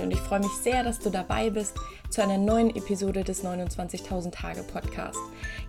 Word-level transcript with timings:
Natalie 0.00 0.02
und 0.02 0.10
ich 0.10 0.20
freue 0.20 0.40
mich 0.40 0.52
sehr, 0.62 0.82
dass 0.82 0.98
du 0.98 1.10
dabei 1.10 1.50
bist 1.50 1.74
zu 2.08 2.22
einer 2.22 2.38
neuen 2.38 2.74
Episode 2.74 3.22
des 3.22 3.44
29.000 3.44 4.32
Tage 4.32 4.62
Podcast. 4.62 5.18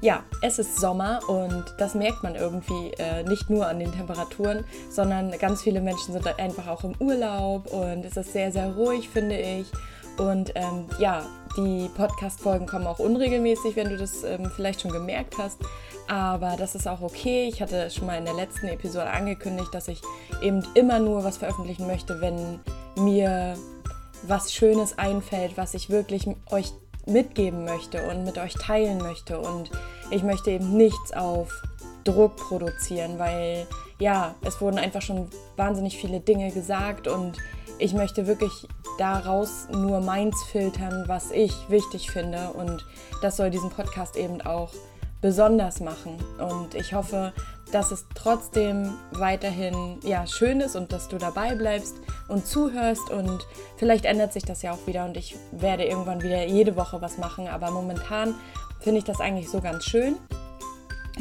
Ja, 0.01 0.23
es 0.41 0.59
ist 0.59 0.79
Sommer 0.79 1.19
und 1.27 1.65
das 1.77 1.93
merkt 1.93 2.23
man 2.23 2.35
irgendwie 2.35 2.91
äh, 2.97 3.23
nicht 3.23 3.49
nur 3.49 3.67
an 3.67 3.79
den 3.79 3.91
Temperaturen, 3.91 4.65
sondern 4.89 5.31
ganz 5.37 5.61
viele 5.61 5.81
Menschen 5.81 6.13
sind 6.13 6.27
einfach 6.39 6.67
auch 6.67 6.83
im 6.83 6.95
Urlaub 6.99 7.71
und 7.71 8.05
es 8.05 8.17
ist 8.17 8.33
sehr, 8.33 8.51
sehr 8.51 8.73
ruhig, 8.73 9.09
finde 9.09 9.37
ich. 9.37 9.67
Und 10.17 10.51
ähm, 10.55 10.85
ja, 10.99 11.25
die 11.57 11.89
Podcast-Folgen 11.95 12.65
kommen 12.65 12.87
auch 12.87 12.99
unregelmäßig, 12.99 13.75
wenn 13.75 13.89
du 13.89 13.97
das 13.97 14.23
ähm, 14.23 14.51
vielleicht 14.55 14.81
schon 14.81 14.91
gemerkt 14.91 15.37
hast. 15.37 15.59
Aber 16.07 16.55
das 16.57 16.75
ist 16.75 16.87
auch 16.87 17.01
okay. 17.01 17.47
Ich 17.47 17.61
hatte 17.61 17.89
schon 17.89 18.07
mal 18.07 18.17
in 18.17 18.25
der 18.25 18.33
letzten 18.33 18.67
Episode 18.67 19.09
angekündigt, 19.09 19.73
dass 19.73 19.87
ich 19.87 20.01
eben 20.41 20.63
immer 20.73 20.99
nur 20.99 21.23
was 21.23 21.37
veröffentlichen 21.37 21.87
möchte, 21.87 22.19
wenn 22.19 22.59
mir 22.97 23.55
was 24.23 24.53
Schönes 24.53 24.97
einfällt, 24.97 25.57
was 25.57 25.73
ich 25.73 25.89
wirklich 25.89 26.27
euch 26.51 26.73
mitgeben 27.05 27.65
möchte 27.65 28.07
und 28.09 28.23
mit 28.23 28.37
euch 28.37 28.53
teilen 28.53 28.99
möchte. 28.99 29.39
Und 29.39 29.71
ich 30.11 30.23
möchte 30.23 30.51
eben 30.51 30.77
nichts 30.77 31.13
auf 31.13 31.49
Druck 32.03 32.35
produzieren, 32.37 33.19
weil 33.19 33.67
ja, 33.99 34.35
es 34.45 34.59
wurden 34.61 34.79
einfach 34.79 35.01
schon 35.01 35.29
wahnsinnig 35.57 35.97
viele 35.97 36.19
Dinge 36.19 36.51
gesagt 36.51 37.07
und 37.07 37.37
ich 37.77 37.93
möchte 37.93 38.27
wirklich 38.27 38.51
daraus 38.97 39.67
nur 39.71 40.01
meins 40.01 40.35
filtern, 40.51 41.05
was 41.07 41.31
ich 41.31 41.53
wichtig 41.69 42.11
finde. 42.11 42.51
Und 42.51 42.85
das 43.21 43.37
soll 43.37 43.49
diesen 43.49 43.69
Podcast 43.69 44.15
eben 44.15 44.41
auch 44.41 44.71
besonders 45.21 45.79
machen. 45.79 46.17
Und 46.39 46.75
ich 46.75 46.93
hoffe, 46.93 47.33
dass 47.71 47.91
es 47.91 48.05
trotzdem 48.15 48.93
weiterhin 49.11 49.99
ja, 50.03 50.27
schön 50.27 50.61
ist 50.61 50.75
und 50.75 50.91
dass 50.91 51.07
du 51.07 51.17
dabei 51.17 51.55
bleibst 51.55 51.95
und 52.27 52.45
zuhörst. 52.45 53.09
Und 53.09 53.45
vielleicht 53.77 54.05
ändert 54.05 54.33
sich 54.33 54.43
das 54.43 54.61
ja 54.61 54.73
auch 54.73 54.87
wieder 54.87 55.05
und 55.05 55.17
ich 55.17 55.35
werde 55.51 55.85
irgendwann 55.85 56.21
wieder 56.21 56.45
jede 56.45 56.75
Woche 56.75 57.01
was 57.01 57.17
machen. 57.17 57.47
Aber 57.47 57.71
momentan 57.71 58.35
finde 58.79 58.99
ich 58.99 59.05
das 59.05 59.19
eigentlich 59.19 59.49
so 59.49 59.61
ganz 59.61 59.85
schön. 59.85 60.17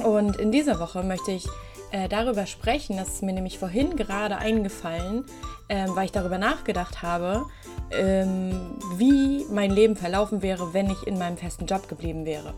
Und 0.04 0.36
in 0.36 0.52
dieser 0.52 0.78
Woche 0.80 1.02
möchte 1.02 1.32
ich 1.32 1.46
äh, 1.92 2.08
darüber 2.08 2.46
sprechen. 2.46 2.96
Das 2.96 3.08
ist 3.08 3.22
mir 3.22 3.32
nämlich 3.32 3.58
vorhin 3.58 3.96
gerade 3.96 4.36
eingefallen, 4.36 5.24
äh, 5.68 5.86
weil 5.88 6.06
ich 6.06 6.12
darüber 6.12 6.38
nachgedacht 6.38 7.02
habe, 7.02 7.46
ähm, 7.90 8.78
wie 8.96 9.44
mein 9.50 9.70
Leben 9.70 9.96
verlaufen 9.96 10.42
wäre, 10.42 10.72
wenn 10.72 10.90
ich 10.90 11.06
in 11.06 11.18
meinem 11.18 11.36
festen 11.36 11.66
Job 11.66 11.88
geblieben 11.88 12.24
wäre. 12.24 12.54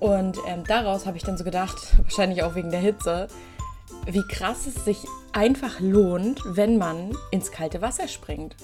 Und 0.00 0.38
ähm, 0.46 0.64
daraus 0.66 1.06
habe 1.06 1.16
ich 1.16 1.22
dann 1.22 1.38
so 1.38 1.44
gedacht, 1.44 1.94
wahrscheinlich 2.02 2.42
auch 2.42 2.54
wegen 2.54 2.70
der 2.70 2.80
Hitze, 2.80 3.28
wie 4.06 4.26
krass 4.28 4.66
es 4.66 4.84
sich 4.84 4.98
einfach 5.32 5.80
lohnt, 5.80 6.40
wenn 6.44 6.78
man 6.78 7.16
ins 7.30 7.50
kalte 7.50 7.80
Wasser 7.80 8.08
springt. 8.08 8.56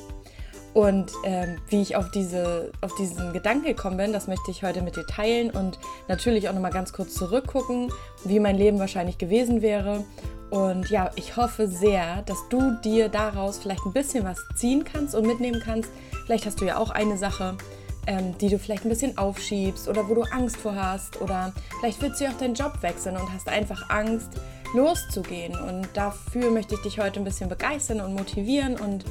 Und 0.72 1.10
ähm, 1.24 1.56
wie 1.68 1.82
ich 1.82 1.96
auf, 1.96 2.10
diese, 2.10 2.70
auf 2.80 2.94
diesen 2.94 3.32
Gedanken 3.32 3.66
gekommen 3.66 3.96
bin, 3.96 4.12
das 4.12 4.28
möchte 4.28 4.52
ich 4.52 4.62
heute 4.62 4.82
mit 4.82 4.96
dir 4.96 5.06
teilen 5.06 5.50
und 5.50 5.80
natürlich 6.06 6.48
auch 6.48 6.52
nochmal 6.52 6.70
ganz 6.70 6.92
kurz 6.92 7.14
zurückgucken, 7.14 7.92
wie 8.24 8.38
mein 8.38 8.56
Leben 8.56 8.78
wahrscheinlich 8.78 9.18
gewesen 9.18 9.62
wäre. 9.62 10.04
Und 10.50 10.90
ja, 10.90 11.10
ich 11.16 11.36
hoffe 11.36 11.66
sehr, 11.66 12.22
dass 12.22 12.38
du 12.50 12.72
dir 12.84 13.08
daraus 13.08 13.58
vielleicht 13.58 13.84
ein 13.84 13.92
bisschen 13.92 14.24
was 14.24 14.38
ziehen 14.56 14.84
kannst 14.84 15.14
und 15.14 15.26
mitnehmen 15.26 15.60
kannst. 15.64 15.90
Vielleicht 16.26 16.46
hast 16.46 16.60
du 16.60 16.64
ja 16.64 16.76
auch 16.76 16.90
eine 16.90 17.16
Sache, 17.16 17.56
ähm, 18.06 18.36
die 18.38 18.48
du 18.48 18.58
vielleicht 18.58 18.84
ein 18.84 18.88
bisschen 18.88 19.16
aufschiebst 19.18 19.88
oder 19.88 20.08
wo 20.08 20.14
du 20.14 20.22
Angst 20.22 20.56
vor 20.56 20.74
hast 20.74 21.20
oder 21.20 21.52
vielleicht 21.78 22.00
willst 22.02 22.20
du 22.20 22.24
ja 22.24 22.30
auch 22.30 22.38
deinen 22.38 22.54
Job 22.54 22.82
wechseln 22.82 23.16
und 23.16 23.32
hast 23.32 23.48
einfach 23.48 23.90
Angst 23.90 24.30
loszugehen 24.74 25.58
und 25.58 25.88
dafür 25.94 26.50
möchte 26.50 26.74
ich 26.74 26.82
dich 26.82 27.00
heute 27.00 27.20
ein 27.20 27.24
bisschen 27.24 27.48
begeistern 27.48 28.00
und 28.00 28.14
motivieren 28.14 28.78
und 28.78 29.04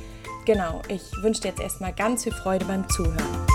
genau, 0.45 0.81
ich 0.87 1.01
wünsche 1.21 1.41
dir 1.41 1.49
jetzt 1.49 1.61
erstmal 1.61 1.93
ganz 1.93 2.23
viel 2.23 2.33
Freude 2.33 2.65
beim 2.65 2.87
Zuhören. 2.89 3.45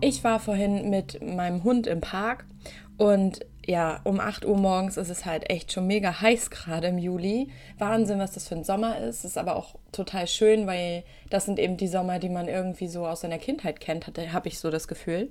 Ich 0.00 0.24
war 0.24 0.40
vorhin 0.40 0.88
mit 0.88 1.22
meinem 1.22 1.62
Hund 1.62 1.86
im 1.86 2.00
Park 2.00 2.46
und 2.96 3.40
ja, 3.66 4.00
um 4.04 4.20
8 4.20 4.46
Uhr 4.46 4.56
morgens 4.56 4.96
ist 4.96 5.10
es 5.10 5.26
halt 5.26 5.50
echt 5.50 5.72
schon 5.72 5.86
mega 5.86 6.20
heiß 6.20 6.50
gerade 6.50 6.88
im 6.88 6.98
Juli. 6.98 7.48
Wahnsinn, 7.78 8.18
was 8.18 8.32
das 8.32 8.48
für 8.48 8.56
ein 8.56 8.64
Sommer 8.64 8.98
ist. 8.98 9.24
Ist 9.24 9.38
aber 9.38 9.56
auch 9.56 9.74
total 9.92 10.26
schön, 10.26 10.66
weil 10.66 11.04
das 11.28 11.44
sind 11.44 11.58
eben 11.58 11.76
die 11.76 11.88
Sommer, 11.88 12.18
die 12.18 12.30
man 12.30 12.48
irgendwie 12.48 12.88
so 12.88 13.06
aus 13.06 13.20
seiner 13.20 13.38
Kindheit 13.38 13.80
kennt, 13.80 14.06
habe 14.06 14.48
ich 14.48 14.58
so 14.58 14.70
das 14.70 14.88
Gefühl. 14.88 15.30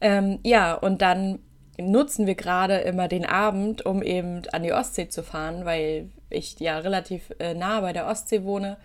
Ähm, 0.00 0.38
ja, 0.42 0.74
und 0.74 1.02
dann 1.02 1.38
nutzen 1.78 2.26
wir 2.26 2.34
gerade 2.34 2.78
immer 2.78 3.08
den 3.08 3.24
Abend, 3.24 3.86
um 3.86 4.02
eben 4.02 4.42
an 4.52 4.62
die 4.62 4.72
Ostsee 4.72 5.08
zu 5.08 5.22
fahren, 5.22 5.64
weil 5.64 6.10
ich 6.28 6.60
ja 6.60 6.78
relativ 6.78 7.32
äh, 7.38 7.54
nah 7.54 7.80
bei 7.80 7.92
der 7.92 8.06
Ostsee 8.06 8.44
wohne. 8.44 8.76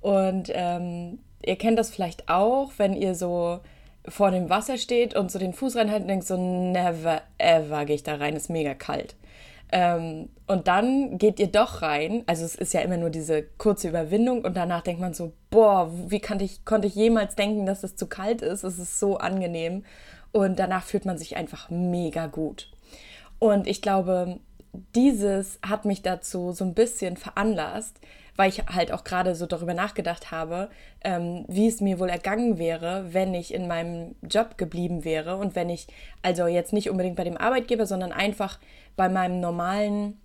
Und 0.00 0.50
ähm, 0.52 1.20
ihr 1.44 1.56
kennt 1.56 1.78
das 1.78 1.90
vielleicht 1.90 2.28
auch, 2.28 2.72
wenn 2.76 2.94
ihr 2.94 3.14
so 3.14 3.60
vor 4.08 4.30
dem 4.30 4.50
Wasser 4.50 4.78
steht 4.78 5.14
und 5.14 5.30
so 5.30 5.38
den 5.38 5.52
Fuß 5.52 5.76
reinhält 5.76 6.02
und 6.02 6.08
denkt 6.08 6.26
so, 6.26 6.36
never 6.36 7.22
ever 7.38 7.84
gehe 7.84 7.96
ich 7.96 8.02
da 8.02 8.16
rein, 8.16 8.36
ist 8.36 8.50
mega 8.50 8.74
kalt. 8.74 9.14
Ähm, 9.70 10.28
und 10.46 10.68
dann 10.68 11.16
geht 11.16 11.40
ihr 11.40 11.46
doch 11.46 11.80
rein, 11.80 12.24
also 12.26 12.44
es 12.44 12.54
ist 12.54 12.74
ja 12.74 12.82
immer 12.82 12.98
nur 12.98 13.08
diese 13.08 13.42
kurze 13.56 13.88
Überwindung 13.88 14.44
und 14.44 14.54
danach 14.54 14.82
denkt 14.82 15.00
man 15.00 15.14
so, 15.14 15.32
boah, 15.50 15.90
wie 16.08 16.20
konnte 16.20 16.44
ich, 16.44 16.64
konnte 16.66 16.88
ich 16.88 16.94
jemals 16.94 17.36
denken, 17.36 17.64
dass 17.64 17.82
es 17.82 17.96
zu 17.96 18.06
kalt 18.06 18.42
ist? 18.42 18.64
Es 18.64 18.78
ist 18.78 19.00
so 19.00 19.16
angenehm 19.16 19.84
und 20.30 20.58
danach 20.58 20.84
fühlt 20.84 21.06
man 21.06 21.16
sich 21.16 21.36
einfach 21.36 21.70
mega 21.70 22.26
gut. 22.26 22.70
Und 23.38 23.66
ich 23.66 23.80
glaube, 23.80 24.40
dieses 24.94 25.58
hat 25.66 25.84
mich 25.84 26.02
dazu 26.02 26.52
so 26.52 26.64
ein 26.64 26.74
bisschen 26.74 27.16
veranlasst, 27.16 27.98
weil 28.36 28.48
ich 28.48 28.64
halt 28.66 28.92
auch 28.92 29.04
gerade 29.04 29.34
so 29.34 29.46
darüber 29.46 29.74
nachgedacht 29.74 30.30
habe, 30.30 30.70
ähm, 31.02 31.44
wie 31.48 31.68
es 31.68 31.80
mir 31.80 31.98
wohl 31.98 32.08
ergangen 32.08 32.58
wäre, 32.58 33.12
wenn 33.12 33.34
ich 33.34 33.52
in 33.52 33.68
meinem 33.68 34.14
Job 34.22 34.56
geblieben 34.58 35.04
wäre 35.04 35.36
und 35.36 35.54
wenn 35.54 35.68
ich, 35.68 35.86
also 36.22 36.46
jetzt 36.46 36.72
nicht 36.72 36.90
unbedingt 36.90 37.16
bei 37.16 37.24
dem 37.24 37.36
Arbeitgeber, 37.36 37.86
sondern 37.86 38.12
einfach 38.12 38.58
bei 38.96 39.08
meinem 39.08 39.40
normalen, 39.40 40.18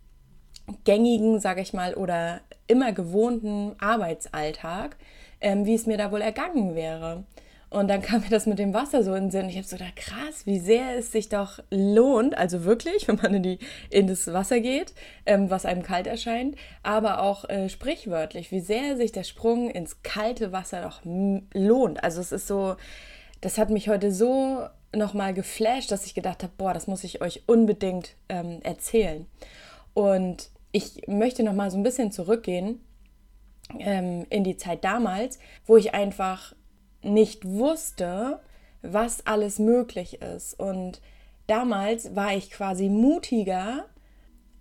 gängigen, 0.83 1.39
sage 1.39 1.61
ich 1.61 1.73
mal, 1.73 1.93
oder 1.93 2.41
immer 2.67 2.91
gewohnten 2.91 3.75
Arbeitsalltag, 3.79 4.97
ähm, 5.39 5.65
wie 5.65 5.75
es 5.75 5.85
mir 5.85 5.97
da 5.97 6.11
wohl 6.11 6.21
ergangen 6.21 6.75
wäre. 6.75 7.23
Und 7.69 7.89
dann 7.89 8.01
kam 8.01 8.21
mir 8.21 8.29
das 8.29 8.45
mit 8.45 8.59
dem 8.59 8.73
Wasser 8.73 9.03
so 9.03 9.13
in 9.13 9.25
den 9.25 9.31
Sinn. 9.31 9.49
Ich 9.49 9.57
habe 9.57 9.67
so 9.67 9.75
gedacht, 9.75 9.97
krass, 9.97 10.45
wie 10.45 10.59
sehr 10.59 10.97
es 10.97 11.11
sich 11.11 11.27
doch 11.27 11.59
lohnt, 11.69 12.37
also 12.37 12.63
wirklich, 12.63 13.07
wenn 13.07 13.17
man 13.17 13.33
in, 13.33 13.43
die, 13.43 13.59
in 13.89 14.07
das 14.07 14.31
Wasser 14.31 14.59
geht, 14.61 14.93
ähm, 15.25 15.49
was 15.49 15.65
einem 15.65 15.83
kalt 15.83 16.07
erscheint, 16.07 16.55
aber 16.81 17.21
auch 17.21 17.49
äh, 17.49 17.67
sprichwörtlich, 17.67 18.51
wie 18.51 18.61
sehr 18.61 18.95
sich 18.95 19.11
der 19.11 19.23
Sprung 19.23 19.69
ins 19.69 20.01
kalte 20.01 20.51
Wasser 20.53 20.81
doch 20.81 21.01
lohnt. 21.53 22.03
Also 22.03 22.21
es 22.21 22.31
ist 22.31 22.47
so, 22.47 22.77
das 23.41 23.57
hat 23.57 23.69
mich 23.69 23.89
heute 23.89 24.13
so 24.13 24.65
nochmal 24.95 25.33
geflasht, 25.33 25.91
dass 25.91 26.05
ich 26.05 26.15
gedacht 26.15 26.43
habe, 26.43 26.53
boah, 26.57 26.73
das 26.73 26.87
muss 26.87 27.03
ich 27.03 27.21
euch 27.21 27.43
unbedingt 27.47 28.15
ähm, 28.29 28.59
erzählen. 28.63 29.25
Und 29.93 30.49
ich 30.71 31.07
möchte 31.07 31.43
nochmal 31.43 31.69
so 31.69 31.77
ein 31.77 31.83
bisschen 31.83 32.11
zurückgehen 32.13 32.79
ähm, 33.79 34.25
in 34.29 34.43
die 34.43 34.57
Zeit 34.57 34.83
damals, 34.83 35.39
wo 35.65 35.75
ich 35.75 35.93
einfach 35.93 36.53
nicht 37.07 37.45
wusste, 37.45 38.39
was 38.81 39.25
alles 39.25 39.59
möglich 39.59 40.21
ist. 40.21 40.59
Und 40.59 41.01
damals 41.47 42.15
war 42.15 42.33
ich 42.33 42.51
quasi 42.51 42.89
mutiger 42.89 43.85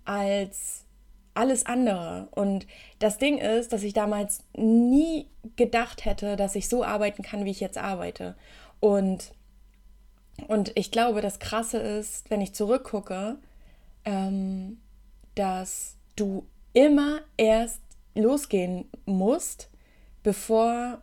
als 0.05 0.85
alles 1.33 1.65
andere. 1.65 2.27
Und 2.31 2.65
das 2.99 3.17
Ding 3.17 3.37
ist, 3.37 3.71
dass 3.71 3.83
ich 3.83 3.93
damals 3.93 4.43
nie 4.55 5.27
gedacht 5.55 6.05
hätte, 6.05 6.35
dass 6.35 6.55
ich 6.55 6.67
so 6.67 6.83
arbeiten 6.83 7.21
kann, 7.21 7.45
wie 7.45 7.51
ich 7.51 7.59
jetzt 7.59 7.77
arbeite. 7.77 8.35
Und, 8.79 9.33
und 10.47 10.71
ich 10.75 10.91
glaube, 10.91 11.21
das 11.21 11.39
Krasse 11.39 11.77
ist, 11.77 12.29
wenn 12.29 12.41
ich 12.41 12.53
zurückgucke, 12.53 13.37
ähm, 14.03 14.79
dass 15.35 15.95
du 16.15 16.47
immer 16.73 17.21
erst 17.37 17.81
losgehen 18.15 18.89
musst, 19.05 19.69
bevor 20.23 21.01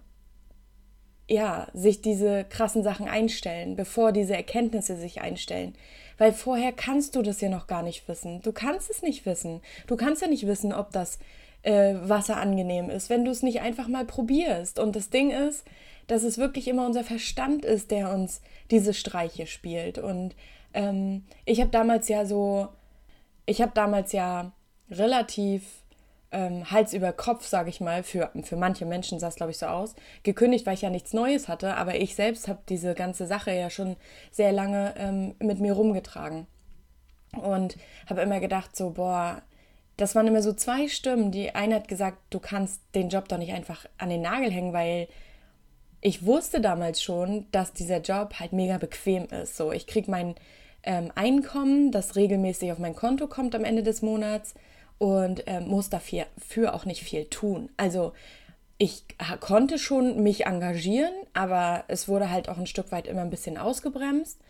ja, 1.29 1.69
sich 1.73 2.03
diese 2.03 2.45
krassen 2.45 2.83
Sachen 2.83 3.09
einstellen, 3.09 3.77
bevor 3.77 4.13
diese 4.13 4.35
Erkenntnisse 4.35 4.97
sich 4.97 5.21
einstellen. 5.21 5.75
Weil 6.19 6.33
vorher 6.33 6.73
kannst 6.73 7.17
du 7.17 7.23
das 7.23 7.41
ja 7.41 7.49
noch 7.49 7.67
gar 7.67 7.83
nicht 7.83 8.07
wissen. 8.09 8.41
Du 8.43 8.53
kannst 8.53 8.91
es 8.91 9.03
nicht 9.03 9.27
wissen. 9.27 9.61
Du 9.87 9.97
kannst 9.97 10.23
ja 10.23 10.29
nicht 10.29 10.47
wissen, 10.47 10.73
ob 10.73 10.93
das 10.93 11.19
äh, 11.63 11.95
Wasser 12.03 12.37
angenehm 12.37 12.91
ist, 12.91 13.11
wenn 13.11 13.25
du 13.25 13.31
es 13.31 13.43
nicht 13.43 13.63
einfach 13.63 13.89
mal 13.89 14.05
probierst. 14.05 14.79
Und 14.79 14.95
das 14.97 15.11
Ding 15.11 15.31
ist, 15.31 15.65
dass 16.07 16.23
es 16.23 16.39
wirklich 16.39 16.69
immer 16.69 16.87
unser 16.87 17.05
Verstand 17.05 17.65
ist, 17.65 17.91
der 17.91 18.13
uns 18.13 18.43
diese 18.71 18.95
Streiche 18.95 19.47
spielt. 19.47 19.99
Und 19.99 20.37
ähm, 20.75 21.25
ich 21.47 21.61
habe 21.61 21.71
damals 21.71 22.09
ja 22.09 22.27
so, 22.27 22.69
ich 23.47 23.63
habe 23.63 23.73
damals 23.75 24.13
ja 24.13 24.53
relativ 24.91 25.65
ähm, 26.35 26.71
Hals 26.71 26.93
über 26.93 27.13
Kopf, 27.13 27.47
sage 27.47 27.71
ich 27.71 27.81
mal, 27.81 28.03
für, 28.03 28.31
für 28.43 28.57
manche 28.57 28.85
Menschen 28.85 29.19
sah 29.19 29.29
es, 29.29 29.37
glaube 29.37 29.53
ich, 29.53 29.59
so 29.59 29.67
aus, 29.67 29.95
gekündigt, 30.25 30.67
weil 30.67 30.75
ich 30.75 30.83
ja 30.83 30.91
nichts 30.91 31.13
Neues 31.15 31.49
hatte. 31.49 31.77
Aber 31.77 31.95
ich 31.95 32.15
selbst 32.17 32.49
habe 32.49 32.59
diese 32.69 32.95
ganze 32.95 33.27
Sache 33.27 33.53
ja 33.53 33.71
schon 33.71 33.97
sehr 34.31 34.53
lange 34.53 34.95
ähm, 34.99 35.35
mit 35.39 35.61
mir 35.61 35.73
rumgetragen. 35.73 36.47
Und 37.33 37.77
habe 38.09 38.23
immer 38.23 38.41
gedacht, 38.41 38.77
so, 38.77 38.91
boah, 38.91 39.43
das 39.97 40.15
waren 40.15 40.27
immer 40.27 40.43
so 40.43 40.53
zwei 40.53 40.89
Stimmen. 40.89 41.31
Die 41.31 41.55
eine 41.55 41.77
hat 41.77 41.89
gesagt, 41.89 42.19
du 42.31 42.41
kannst 42.41 42.81
den 42.95 43.09
Job 43.09 43.29
doch 43.29 43.39
nicht 43.39 43.53
einfach 43.53 43.87
an 43.99 44.11
den 44.11 44.23
Nagel 44.23 44.51
hängen, 44.51 44.73
weil 44.73 45.09
ich 46.01 46.27
wusste 46.27 46.61
damals 46.61 47.03
schon, 47.03 47.47
dass 47.51 47.73
dieser 47.73 48.01
Job 48.01 48.35
halt 48.39 48.53
mega 48.53 48.79
bequem 48.79 49.25
ist. 49.27 49.57
So, 49.57 49.73
ich 49.73 49.87
kriege 49.87 50.11
mein 50.11 50.35
ähm, 50.83 51.11
Einkommen, 51.15 51.93
das 51.93 52.17
regelmäßig 52.17 52.73
auf 52.73 52.79
mein 52.79 52.95
Konto 52.95 53.27
kommt 53.27 53.55
am 53.55 53.65
Ende 53.65 53.83
des 53.83 54.03
Monats 54.03 54.55
und 54.99 55.45
ähm, 55.47 55.69
muss 55.69 55.91
dafür 55.91 56.27
für 56.39 56.75
auch 56.75 56.85
nicht 56.85 57.03
viel 57.03 57.27
tun. 57.27 57.71
Also 57.77 58.13
ich 58.79 59.05
konnte 59.41 59.79
schon 59.79 60.23
mich 60.23 60.47
engagieren, 60.47 61.13
aber 61.33 61.85
es 61.89 62.09
wurde 62.09 62.31
halt 62.31 62.49
auch 62.49 62.59
ein 62.59 62.67
Stück 62.67 62.91
weit 62.93 63.07
immer 63.07 63.23
ein 63.23 63.31
bisschen 63.31 63.57
ausgebremst, 63.57 64.41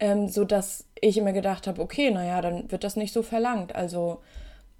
ähm, 0.00 0.28
sodass 0.28 0.84
ich 1.00 1.16
immer 1.16 1.32
gedacht 1.32 1.66
habe, 1.66 1.80
okay, 1.80 2.10
naja, 2.10 2.40
dann 2.40 2.70
wird 2.70 2.84
das 2.84 2.96
nicht 2.96 3.12
so 3.12 3.22
verlangt. 3.22 3.74
Also 3.74 4.20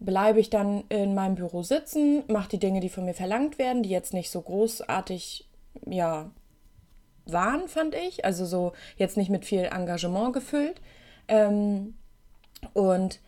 bleibe 0.00 0.41
ich 0.41 0.50
dann 0.50 0.85
in 0.88 1.15
meinem 1.15 1.37
Büro 1.37 1.62
sitzen, 1.62 2.25
mache 2.29 2.50
die 2.50 2.59
Dinge, 2.59 2.81
die 2.81 2.88
von 2.88 3.05
mir 3.05 3.15
verlangt 3.15 3.59
werden, 3.59 3.82
die 3.82 3.91
jetzt 3.91 4.15
nicht 4.15 4.31
so 4.31 4.41
großartig, 4.41 5.49
ja, 5.87 6.31
waren, 7.26 7.69
fand 7.69 7.94
ich. 7.94 8.25
Also 8.25 8.47
so 8.47 8.73
jetzt 8.97 9.17
nicht 9.17 9.31
mit 9.31 9.44
viel 9.44 9.65
Engagement 9.65 10.32
gefüllt. 10.32 10.81
Ähm, 11.29 11.94
und 12.73 13.20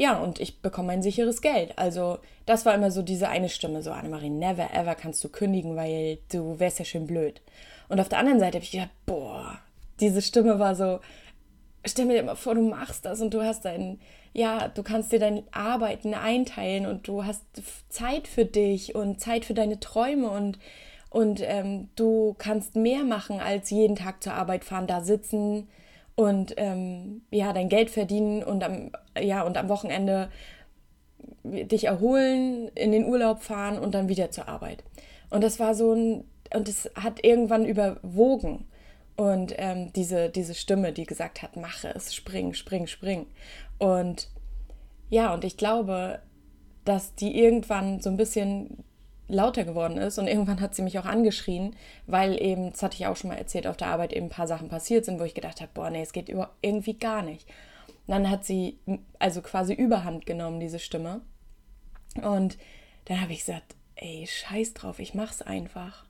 ja, 0.00 0.18
und 0.18 0.40
ich 0.40 0.62
bekomme 0.62 0.92
ein 0.92 1.02
sicheres 1.02 1.42
Geld. 1.42 1.78
Also 1.78 2.20
das 2.46 2.64
war 2.64 2.74
immer 2.74 2.90
so 2.90 3.02
diese 3.02 3.28
eine 3.28 3.50
Stimme, 3.50 3.82
so 3.82 3.90
Annemarie, 3.90 4.30
never 4.30 4.72
ever 4.72 4.94
kannst 4.94 5.22
du 5.22 5.28
kündigen, 5.28 5.76
weil 5.76 6.16
du 6.32 6.58
wärst 6.58 6.78
ja 6.78 6.86
schön 6.86 7.06
blöd. 7.06 7.42
Und 7.90 8.00
auf 8.00 8.08
der 8.08 8.18
anderen 8.18 8.40
Seite 8.40 8.56
habe 8.56 8.64
ich 8.64 8.70
gedacht, 8.70 8.88
boah, 9.04 9.58
diese 10.00 10.22
Stimme 10.22 10.58
war 10.58 10.74
so, 10.74 11.00
stell 11.84 12.06
mir 12.06 12.18
immer 12.18 12.34
vor, 12.34 12.54
du 12.54 12.62
machst 12.62 13.04
das 13.04 13.20
und 13.20 13.34
du 13.34 13.42
hast 13.42 13.66
dein, 13.66 14.00
ja, 14.32 14.68
du 14.68 14.82
kannst 14.82 15.12
dir 15.12 15.18
dein 15.18 15.42
Arbeiten 15.52 16.14
einteilen 16.14 16.86
und 16.86 17.06
du 17.06 17.26
hast 17.26 17.44
Zeit 17.90 18.26
für 18.26 18.46
dich 18.46 18.94
und 18.94 19.20
Zeit 19.20 19.44
für 19.44 19.54
deine 19.54 19.80
Träume 19.80 20.30
und 20.30 20.58
und 21.10 21.42
ähm, 21.42 21.90
du 21.96 22.36
kannst 22.38 22.74
mehr 22.74 23.04
machen 23.04 23.38
als 23.38 23.68
jeden 23.68 23.96
Tag 23.96 24.22
zur 24.22 24.32
Arbeit 24.32 24.64
fahren, 24.64 24.86
da 24.86 25.02
sitzen 25.02 25.68
und 26.20 26.52
ähm, 26.58 27.22
ja, 27.30 27.54
dein 27.54 27.70
Geld 27.70 27.88
verdienen 27.88 28.42
und 28.42 28.62
am, 28.62 28.90
ja, 29.18 29.42
und 29.42 29.56
am 29.56 29.70
Wochenende 29.70 30.28
dich 31.44 31.84
erholen, 31.84 32.68
in 32.74 32.92
den 32.92 33.06
Urlaub 33.06 33.42
fahren 33.42 33.78
und 33.78 33.94
dann 33.94 34.10
wieder 34.10 34.30
zur 34.30 34.46
Arbeit. 34.46 34.84
Und 35.30 35.42
das 35.42 35.58
war 35.58 35.74
so 35.74 35.94
ein, 35.94 36.24
und 36.52 36.68
es 36.68 36.90
hat 36.94 37.24
irgendwann 37.24 37.64
überwogen. 37.64 38.66
Und 39.16 39.54
ähm, 39.56 39.94
diese, 39.94 40.28
diese 40.28 40.54
Stimme, 40.54 40.92
die 40.92 41.04
gesagt 41.04 41.40
hat, 41.40 41.56
mache 41.56 41.88
es, 41.88 42.14
spring, 42.14 42.52
spring, 42.52 42.86
spring. 42.86 43.24
Und 43.78 44.28
ja, 45.08 45.32
und 45.32 45.42
ich 45.42 45.56
glaube, 45.56 46.20
dass 46.84 47.14
die 47.14 47.38
irgendwann 47.38 48.02
so 48.02 48.10
ein 48.10 48.18
bisschen 48.18 48.84
lauter 49.30 49.64
geworden 49.64 49.96
ist 49.96 50.18
und 50.18 50.26
irgendwann 50.26 50.60
hat 50.60 50.74
sie 50.74 50.82
mich 50.82 50.98
auch 50.98 51.04
angeschrien, 51.04 51.76
weil 52.06 52.40
eben, 52.40 52.70
das 52.70 52.82
hatte 52.82 52.96
ich 52.96 53.06
auch 53.06 53.16
schon 53.16 53.30
mal 53.30 53.36
erzählt, 53.36 53.66
auf 53.66 53.76
der 53.76 53.88
Arbeit 53.88 54.12
eben 54.12 54.26
ein 54.26 54.30
paar 54.30 54.46
Sachen 54.46 54.68
passiert 54.68 55.04
sind, 55.04 55.20
wo 55.20 55.24
ich 55.24 55.34
gedacht 55.34 55.60
habe, 55.60 55.70
boah, 55.72 55.90
nee, 55.90 56.02
es 56.02 56.12
geht 56.12 56.28
über, 56.28 56.50
irgendwie 56.62 56.94
gar 56.94 57.22
nicht. 57.22 57.48
Und 58.06 58.14
dann 58.14 58.30
hat 58.30 58.44
sie 58.44 58.78
also 59.18 59.42
quasi 59.42 59.72
Überhand 59.72 60.26
genommen, 60.26 60.60
diese 60.60 60.78
Stimme. 60.78 61.20
Und 62.22 62.58
dann 63.04 63.20
habe 63.20 63.32
ich 63.32 63.40
gesagt, 63.40 63.76
ey, 63.96 64.26
scheiß 64.26 64.74
drauf, 64.74 64.98
ich 64.98 65.14
mach's 65.14 65.42
einfach. 65.42 66.04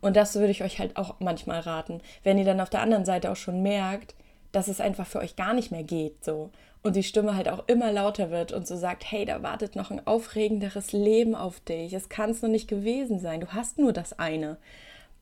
Und 0.00 0.16
das 0.16 0.34
würde 0.34 0.50
ich 0.50 0.62
euch 0.62 0.78
halt 0.78 0.96
auch 0.96 1.16
manchmal 1.20 1.60
raten, 1.60 2.00
wenn 2.22 2.38
ihr 2.38 2.44
dann 2.44 2.60
auf 2.60 2.70
der 2.70 2.80
anderen 2.80 3.04
Seite 3.04 3.30
auch 3.30 3.36
schon 3.36 3.62
merkt, 3.62 4.14
dass 4.52 4.68
es 4.68 4.80
einfach 4.80 5.06
für 5.06 5.18
euch 5.18 5.36
gar 5.36 5.52
nicht 5.52 5.70
mehr 5.70 5.82
geht 5.82 6.24
so 6.24 6.50
und 6.84 6.96
die 6.96 7.02
Stimme 7.02 7.34
halt 7.34 7.48
auch 7.48 7.66
immer 7.66 7.90
lauter 7.90 8.30
wird 8.30 8.52
und 8.52 8.66
so 8.66 8.76
sagt, 8.76 9.10
hey, 9.10 9.24
da 9.24 9.42
wartet 9.42 9.74
noch 9.74 9.90
ein 9.90 10.06
aufregenderes 10.06 10.92
Leben 10.92 11.34
auf 11.34 11.58
dich. 11.60 11.94
Es 11.94 12.10
kann 12.10 12.30
es 12.30 12.42
noch 12.42 12.50
nicht 12.50 12.68
gewesen 12.68 13.18
sein. 13.18 13.40
Du 13.40 13.48
hast 13.48 13.78
nur 13.78 13.92
das 13.92 14.18
eine. 14.18 14.58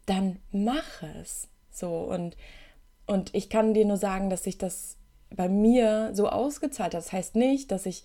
Dann 0.04 0.40
mach 0.50 1.02
es. 1.20 1.48
So 1.70 1.88
und 1.88 2.36
und 3.06 3.34
ich 3.34 3.48
kann 3.48 3.74
dir 3.74 3.84
nur 3.84 3.96
sagen, 3.96 4.28
dass 4.28 4.44
sich 4.44 4.58
das 4.58 4.96
bei 5.30 5.48
mir 5.48 6.10
so 6.14 6.28
ausgezahlt 6.28 6.94
hat. 6.94 7.00
Das 7.00 7.12
heißt 7.12 7.36
nicht, 7.36 7.70
dass 7.70 7.86
ich 7.86 8.04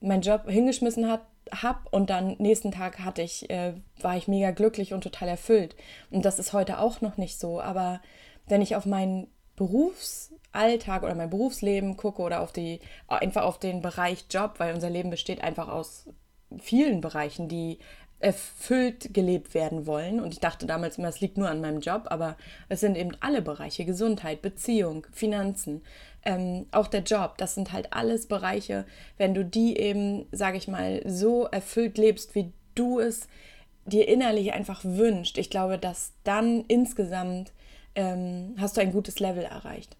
meinen 0.00 0.22
Job 0.22 0.48
hingeschmissen 0.48 1.10
habe 1.10 1.90
und 1.90 2.10
dann 2.10 2.36
nächsten 2.38 2.70
Tag 2.70 3.00
hatte 3.00 3.22
ich, 3.22 3.50
äh, 3.50 3.74
war 4.00 4.16
ich 4.16 4.28
mega 4.28 4.50
glücklich 4.52 4.94
und 4.94 5.02
total 5.02 5.28
erfüllt. 5.28 5.76
Und 6.10 6.24
das 6.24 6.38
ist 6.38 6.52
heute 6.52 6.78
auch 6.78 7.00
noch 7.00 7.16
nicht 7.18 7.38
so. 7.38 7.60
Aber 7.60 8.00
wenn 8.46 8.62
ich 8.62 8.76
auf 8.76 8.86
meinen 8.86 9.26
Berufsalltag 9.56 11.02
oder 11.02 11.14
mein 11.14 11.30
Berufsleben 11.30 11.96
gucke 11.96 12.22
oder 12.22 12.40
auf 12.40 12.52
die, 12.52 12.80
einfach 13.08 13.42
auf 13.42 13.58
den 13.58 13.82
Bereich 13.82 14.26
Job, 14.30 14.54
weil 14.58 14.74
unser 14.74 14.90
Leben 14.90 15.10
besteht 15.10 15.42
einfach 15.42 15.68
aus 15.68 16.06
vielen 16.58 17.00
Bereichen, 17.00 17.48
die 17.48 17.78
erfüllt 18.20 19.14
gelebt 19.14 19.54
werden 19.54 19.86
wollen. 19.86 20.20
Und 20.20 20.34
ich 20.34 20.40
dachte 20.40 20.66
damals 20.66 20.98
immer, 20.98 21.08
es 21.08 21.20
liegt 21.20 21.38
nur 21.38 21.48
an 21.48 21.60
meinem 21.60 21.80
Job, 21.80 22.04
aber 22.06 22.36
es 22.68 22.80
sind 22.80 22.96
eben 22.96 23.16
alle 23.20 23.40
Bereiche, 23.40 23.84
Gesundheit, 23.86 24.42
Beziehung, 24.42 25.06
Finanzen, 25.12 25.82
ähm, 26.24 26.66
auch 26.70 26.86
der 26.86 27.02
Job, 27.02 27.38
das 27.38 27.54
sind 27.54 27.72
halt 27.72 27.92
alles 27.92 28.26
Bereiche, 28.26 28.84
wenn 29.16 29.32
du 29.32 29.44
die 29.44 29.78
eben, 29.78 30.26
sage 30.32 30.58
ich 30.58 30.68
mal, 30.68 31.02
so 31.06 31.46
erfüllt 31.46 31.96
lebst, 31.96 32.34
wie 32.34 32.52
du 32.74 33.00
es 33.00 33.26
dir 33.86 34.06
innerlich 34.06 34.52
einfach 34.52 34.84
wünscht. 34.84 35.38
Ich 35.38 35.48
glaube, 35.48 35.78
dass 35.78 36.12
dann 36.24 36.64
insgesamt 36.68 37.52
ähm, 37.94 38.54
hast 38.58 38.76
du 38.76 38.80
ein 38.80 38.92
gutes 38.92 39.20
Level 39.20 39.44
erreicht. 39.44 39.96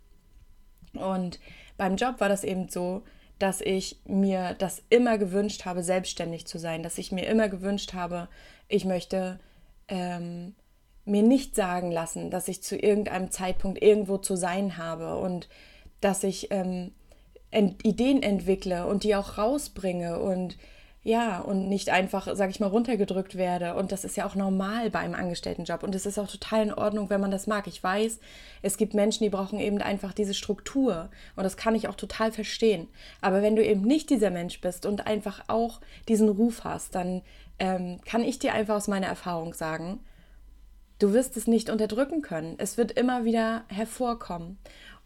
Und 0.94 1.38
beim 1.76 1.96
Job 1.96 2.20
war 2.20 2.28
das 2.28 2.44
eben 2.44 2.68
so, 2.68 3.02
dass 3.38 3.60
ich 3.60 3.98
mir 4.04 4.54
das 4.58 4.82
immer 4.90 5.16
gewünscht 5.16 5.64
habe, 5.64 5.82
selbstständig 5.82 6.46
zu 6.46 6.58
sein, 6.58 6.82
dass 6.82 6.98
ich 6.98 7.10
mir 7.10 7.26
immer 7.26 7.48
gewünscht 7.48 7.94
habe, 7.94 8.28
ich 8.68 8.84
möchte 8.84 9.40
ähm, 9.88 10.54
mir 11.04 11.22
nicht 11.22 11.56
sagen 11.56 11.90
lassen, 11.90 12.30
dass 12.30 12.48
ich 12.48 12.62
zu 12.62 12.76
irgendeinem 12.76 13.30
Zeitpunkt 13.30 13.82
irgendwo 13.82 14.18
zu 14.18 14.36
sein 14.36 14.76
habe 14.76 15.16
und 15.16 15.48
dass 16.00 16.22
ich 16.22 16.50
ähm, 16.50 16.92
Ideen 17.50 18.22
entwickle 18.22 18.86
und 18.86 19.04
die 19.04 19.16
auch 19.16 19.38
rausbringe 19.38 20.20
und 20.20 20.56
ja, 21.02 21.40
und 21.40 21.68
nicht 21.68 21.88
einfach, 21.88 22.28
sag 22.34 22.50
ich 22.50 22.60
mal, 22.60 22.66
runtergedrückt 22.66 23.36
werde. 23.36 23.74
Und 23.74 23.90
das 23.90 24.04
ist 24.04 24.18
ja 24.18 24.26
auch 24.26 24.34
normal 24.34 24.90
bei 24.90 24.98
einem 24.98 25.14
Angestelltenjob. 25.14 25.82
Und 25.82 25.94
es 25.94 26.04
ist 26.04 26.18
auch 26.18 26.30
total 26.30 26.64
in 26.64 26.74
Ordnung, 26.74 27.08
wenn 27.08 27.22
man 27.22 27.30
das 27.30 27.46
mag. 27.46 27.66
Ich 27.66 27.82
weiß, 27.82 28.20
es 28.60 28.76
gibt 28.76 28.92
Menschen, 28.92 29.24
die 29.24 29.30
brauchen 29.30 29.60
eben 29.60 29.80
einfach 29.80 30.12
diese 30.12 30.34
Struktur. 30.34 31.08
Und 31.36 31.44
das 31.44 31.56
kann 31.56 31.74
ich 31.74 31.88
auch 31.88 31.94
total 31.94 32.32
verstehen. 32.32 32.86
Aber 33.22 33.40
wenn 33.40 33.56
du 33.56 33.64
eben 33.64 33.80
nicht 33.80 34.10
dieser 34.10 34.30
Mensch 34.30 34.60
bist 34.60 34.84
und 34.84 35.06
einfach 35.06 35.42
auch 35.48 35.80
diesen 36.06 36.28
Ruf 36.28 36.64
hast, 36.64 36.94
dann 36.94 37.22
ähm, 37.58 38.00
kann 38.04 38.22
ich 38.22 38.38
dir 38.38 38.52
einfach 38.52 38.76
aus 38.76 38.88
meiner 38.88 39.06
Erfahrung 39.06 39.54
sagen, 39.54 40.00
du 40.98 41.14
wirst 41.14 41.34
es 41.38 41.46
nicht 41.46 41.70
unterdrücken 41.70 42.20
können. 42.20 42.56
Es 42.58 42.76
wird 42.76 42.92
immer 42.92 43.24
wieder 43.24 43.64
hervorkommen. 43.68 44.58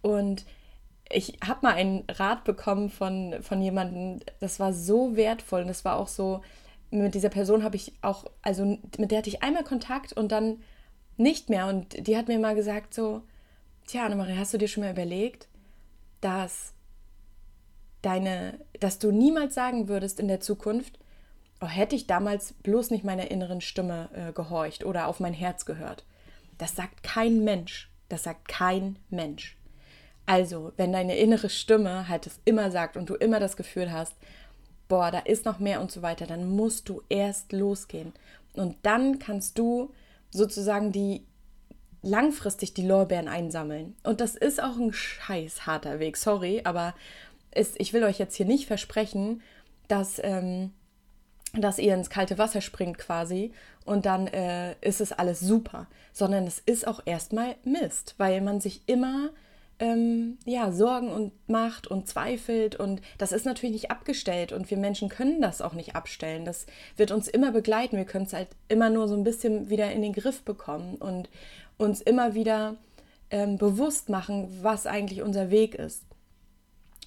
Und 0.02 0.44
ich 1.10 1.38
habe 1.46 1.60
mal 1.62 1.74
einen 1.74 2.04
Rat 2.08 2.44
bekommen 2.44 2.90
von, 2.90 3.36
von 3.42 3.60
jemandem, 3.60 4.20
das 4.40 4.58
war 4.58 4.72
so 4.72 5.16
wertvoll 5.16 5.62
und 5.62 5.68
das 5.68 5.84
war 5.84 5.96
auch 5.96 6.08
so, 6.08 6.42
mit 6.90 7.14
dieser 7.14 7.28
Person 7.28 7.62
habe 7.62 7.76
ich 7.76 7.92
auch, 8.02 8.24
also 8.42 8.78
mit 8.98 9.10
der 9.10 9.18
hatte 9.18 9.28
ich 9.28 9.42
einmal 9.42 9.64
Kontakt 9.64 10.12
und 10.12 10.32
dann 10.32 10.60
nicht 11.16 11.50
mehr 11.50 11.66
und 11.66 12.06
die 12.06 12.16
hat 12.16 12.28
mir 12.28 12.38
mal 12.38 12.54
gesagt 12.54 12.94
so, 12.94 13.22
tja, 13.86 14.04
Annemarie, 14.04 14.36
hast 14.36 14.54
du 14.54 14.58
dir 14.58 14.68
schon 14.68 14.82
mal 14.82 14.92
überlegt, 14.92 15.48
dass 16.20 16.72
deine, 18.02 18.58
dass 18.80 18.98
du 18.98 19.10
niemals 19.10 19.54
sagen 19.54 19.88
würdest 19.88 20.20
in 20.20 20.28
der 20.28 20.40
Zukunft, 20.40 20.98
oh, 21.60 21.66
hätte 21.66 21.96
ich 21.96 22.06
damals 22.06 22.52
bloß 22.54 22.90
nicht 22.90 23.04
meiner 23.04 23.30
inneren 23.30 23.60
Stimme 23.60 24.08
äh, 24.14 24.32
gehorcht 24.32 24.84
oder 24.84 25.06
auf 25.08 25.20
mein 25.20 25.34
Herz 25.34 25.64
gehört. 25.64 26.04
Das 26.58 26.76
sagt 26.76 27.02
kein 27.02 27.44
Mensch. 27.44 27.90
Das 28.08 28.22
sagt 28.22 28.48
kein 28.48 28.98
Mensch. 29.10 29.56
Also, 30.26 30.72
wenn 30.76 30.92
deine 30.92 31.16
innere 31.16 31.50
Stimme 31.50 32.08
halt 32.08 32.26
es 32.26 32.40
immer 32.44 32.70
sagt 32.70 32.96
und 32.96 33.10
du 33.10 33.14
immer 33.14 33.40
das 33.40 33.56
Gefühl 33.56 33.92
hast, 33.92 34.14
boah, 34.88 35.10
da 35.10 35.20
ist 35.20 35.44
noch 35.44 35.58
mehr 35.58 35.80
und 35.80 35.90
so 35.90 36.02
weiter, 36.02 36.26
dann 36.26 36.48
musst 36.48 36.88
du 36.88 37.02
erst 37.08 37.52
losgehen. 37.52 38.12
Und 38.54 38.76
dann 38.82 39.18
kannst 39.18 39.58
du 39.58 39.92
sozusagen 40.30 40.92
die 40.92 41.26
langfristig 42.02 42.74
die 42.74 42.86
Lorbeeren 42.86 43.28
einsammeln. 43.28 43.96
Und 44.02 44.20
das 44.20 44.34
ist 44.34 44.62
auch 44.62 44.76
ein 44.76 44.92
scheiß 44.92 45.66
harter 45.66 45.98
Weg, 45.98 46.16
sorry, 46.16 46.60
aber 46.64 46.94
es, 47.50 47.74
ich 47.78 47.92
will 47.92 48.04
euch 48.04 48.18
jetzt 48.18 48.36
hier 48.36 48.46
nicht 48.46 48.66
versprechen, 48.66 49.42
dass, 49.88 50.20
ähm, 50.22 50.72
dass 51.54 51.78
ihr 51.78 51.94
ins 51.94 52.10
kalte 52.10 52.36
Wasser 52.36 52.60
springt 52.60 52.98
quasi 52.98 53.52
und 53.84 54.06
dann 54.06 54.26
äh, 54.26 54.74
ist 54.80 55.00
es 55.00 55.12
alles 55.12 55.40
super, 55.40 55.86
sondern 56.12 56.46
es 56.46 56.58
ist 56.58 56.86
auch 56.86 57.00
erstmal 57.06 57.56
Mist, 57.64 58.14
weil 58.18 58.40
man 58.40 58.60
sich 58.60 58.82
immer 58.86 59.30
ähm, 59.78 60.38
ja, 60.44 60.72
Sorgen 60.72 61.08
und 61.08 61.32
macht 61.48 61.86
und 61.86 62.08
zweifelt. 62.08 62.76
Und 62.76 63.00
das 63.18 63.32
ist 63.32 63.46
natürlich 63.46 63.74
nicht 63.74 63.90
abgestellt 63.90 64.52
und 64.52 64.70
wir 64.70 64.76
Menschen 64.76 65.08
können 65.08 65.40
das 65.40 65.60
auch 65.60 65.72
nicht 65.72 65.96
abstellen. 65.96 66.44
Das 66.44 66.66
wird 66.96 67.10
uns 67.10 67.28
immer 67.28 67.52
begleiten. 67.52 67.96
Wir 67.96 68.04
können 68.04 68.26
es 68.26 68.32
halt 68.32 68.48
immer 68.68 68.90
nur 68.90 69.08
so 69.08 69.14
ein 69.14 69.24
bisschen 69.24 69.70
wieder 69.70 69.92
in 69.92 70.02
den 70.02 70.12
Griff 70.12 70.42
bekommen 70.42 70.96
und 70.96 71.28
uns 71.76 72.00
immer 72.00 72.34
wieder 72.34 72.76
ähm, 73.30 73.58
bewusst 73.58 74.08
machen, 74.08 74.48
was 74.62 74.86
eigentlich 74.86 75.22
unser 75.22 75.50
Weg 75.50 75.74
ist. 75.74 76.04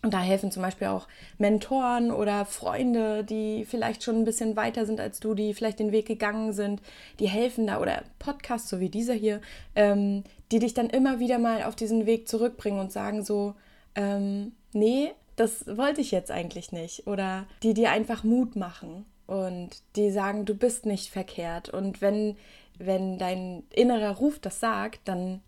Und 0.04 0.14
da 0.14 0.22
helfen 0.22 0.52
zum 0.52 0.62
Beispiel 0.62 0.88
auch 0.88 1.08
Mentoren 1.40 2.12
oder 2.12 2.46
Freunde, 2.46 3.24
die 3.24 3.66
vielleicht 3.66 4.04
schon 4.04 4.18
ein 4.18 4.26
bisschen 4.26 4.56
weiter 4.56 4.86
sind 4.86 5.00
als 5.00 5.20
du, 5.20 5.34
die 5.34 5.54
vielleicht 5.54 5.80
den 5.80 5.92
Weg 5.92 6.06
gegangen 6.06 6.54
sind, 6.54 6.82
die 7.20 7.28
helfen 7.28 7.68
da 7.68 7.82
oder 7.82 8.04
Podcasts, 8.20 8.70
so 8.70 8.80
wie 8.80 8.90
dieser 8.90 9.16
hier, 9.16 9.42
ähm, 9.76 10.24
die 10.52 10.60
dich 10.60 10.76
dann 10.76 10.90
immer 10.90 11.20
wieder 11.20 11.40
mal 11.40 11.64
auf 11.64 11.76
diesen 11.76 12.06
Weg 12.06 12.28
zurückbringen 12.28 12.80
und 12.80 12.92
sagen 12.92 13.24
so, 13.24 13.56
ähm, 13.96 14.52
nee, 14.72 15.12
das 15.36 15.66
wollte 15.78 16.02
ich 16.02 16.12
jetzt 16.12 16.32
eigentlich 16.32 16.72
nicht. 16.72 17.08
Oder 17.08 17.46
die 17.64 17.74
dir 17.74 17.92
einfach 17.92 18.24
Mut 18.24 18.56
machen 18.56 19.06
und 19.26 19.70
die 19.96 20.12
sagen, 20.12 20.46
du 20.46 20.54
bist 20.54 20.86
nicht 20.86 21.10
verkehrt. 21.10 21.70
Und 21.70 22.02
wenn, 22.02 22.38
wenn 22.78 23.18
dein 23.18 23.64
innerer 23.74 24.18
Ruf 24.18 24.40
das 24.40 24.60
sagt, 24.60 25.02
dann 25.06 25.42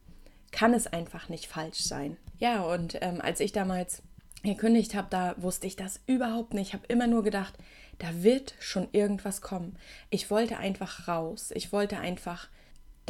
kann 0.52 0.74
es 0.74 0.88
einfach 0.88 1.30
nicht 1.30 1.46
falsch 1.46 1.80
sein. 1.84 2.18
Ja, 2.40 2.64
und 2.64 2.98
ähm, 3.02 3.22
als 3.22 3.40
ich 3.40 3.52
damals 3.52 4.02
gekündigt 4.44 4.96
habe, 4.96 5.08
da 5.10 5.36
wusste 5.38 5.68
ich 5.68 5.76
das 5.76 6.00
überhaupt 6.08 6.54
nicht. 6.54 6.70
Ich 6.70 6.74
habe 6.74 6.86
immer 6.88 7.08
nur 7.08 7.24
gedacht, 7.24 7.56
da 7.98 8.24
wird 8.24 8.56
schon 8.60 8.88
irgendwas 8.92 9.42
kommen. 9.42 9.76
Ich 10.10 10.32
wollte 10.32 10.58
einfach 10.58 11.08
raus. 11.08 11.52
Ich 11.54 11.72
wollte 11.72 12.00
einfach 12.00 12.50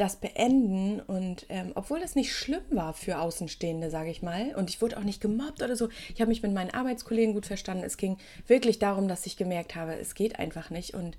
das 0.00 0.16
beenden 0.16 1.00
und 1.00 1.44
ähm, 1.50 1.72
obwohl 1.74 2.00
das 2.00 2.14
nicht 2.14 2.34
schlimm 2.34 2.62
war 2.70 2.94
für 2.94 3.18
Außenstehende, 3.18 3.90
sage 3.90 4.10
ich 4.10 4.22
mal, 4.22 4.54
und 4.54 4.70
ich 4.70 4.80
wurde 4.80 4.96
auch 4.96 5.04
nicht 5.04 5.20
gemobbt 5.20 5.62
oder 5.62 5.76
so, 5.76 5.90
ich 6.14 6.22
habe 6.22 6.30
mich 6.30 6.42
mit 6.42 6.54
meinen 6.54 6.70
Arbeitskollegen 6.70 7.34
gut 7.34 7.44
verstanden. 7.44 7.84
Es 7.84 7.98
ging 7.98 8.16
wirklich 8.46 8.78
darum, 8.78 9.08
dass 9.08 9.26
ich 9.26 9.36
gemerkt 9.36 9.74
habe, 9.74 9.94
es 9.96 10.14
geht 10.14 10.38
einfach 10.38 10.70
nicht 10.70 10.94
und 10.94 11.18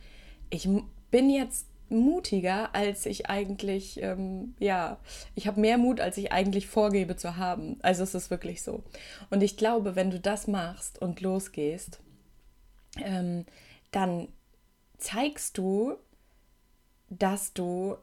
ich 0.50 0.68
bin 1.12 1.30
jetzt 1.30 1.68
mutiger, 1.92 2.74
als 2.74 3.06
ich 3.06 3.30
eigentlich, 3.30 4.02
ähm, 4.02 4.56
ja, 4.60 4.98
ich 5.36 5.48
habe 5.48 5.60
mehr 5.60 5.78
Mut, 5.78 6.00
als 6.00 6.18
ich 6.18 6.32
eigentlich 6.32 6.68
vorgebe 6.68 7.16
zu 7.16 7.38
haben. 7.38 7.78
Also 7.82 8.04
es 8.04 8.16
ist 8.16 8.32
wirklich 8.32 8.62
so. 8.62 8.84
Und 9.30 9.42
ich 9.42 9.58
glaube, 9.58 9.96
wenn 9.96 10.12
du 10.12 10.20
das 10.20 10.48
machst 10.48 11.02
und 11.02 11.22
losgehst, 11.22 12.00
ähm, 12.98 13.46
dann 13.92 14.28
zeigst 14.98 15.58
du, 15.58 15.96
dass 17.10 17.54
du 17.54 17.98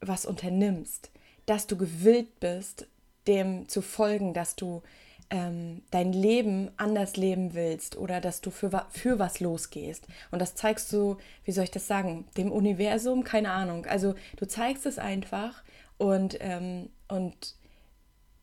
was 0.00 0.26
unternimmst, 0.26 1.10
dass 1.46 1.66
du 1.66 1.76
gewillt 1.76 2.40
bist, 2.40 2.86
dem 3.26 3.68
zu 3.68 3.82
folgen, 3.82 4.34
dass 4.34 4.56
du 4.56 4.82
ähm, 5.30 5.82
dein 5.90 6.12
Leben 6.12 6.70
anders 6.76 7.16
leben 7.16 7.54
willst 7.54 7.96
oder 7.96 8.20
dass 8.20 8.40
du 8.40 8.50
für, 8.50 8.86
für 8.90 9.18
was 9.18 9.40
losgehst. 9.40 10.06
Und 10.30 10.40
das 10.40 10.54
zeigst 10.54 10.92
du, 10.92 11.16
wie 11.44 11.52
soll 11.52 11.64
ich 11.64 11.70
das 11.70 11.86
sagen, 11.86 12.26
dem 12.36 12.52
Universum, 12.52 13.24
keine 13.24 13.50
Ahnung. 13.50 13.86
Also 13.86 14.14
du 14.36 14.46
zeigst 14.46 14.86
es 14.86 14.98
einfach 14.98 15.62
und, 15.98 16.38
ähm, 16.40 16.90
und 17.08 17.56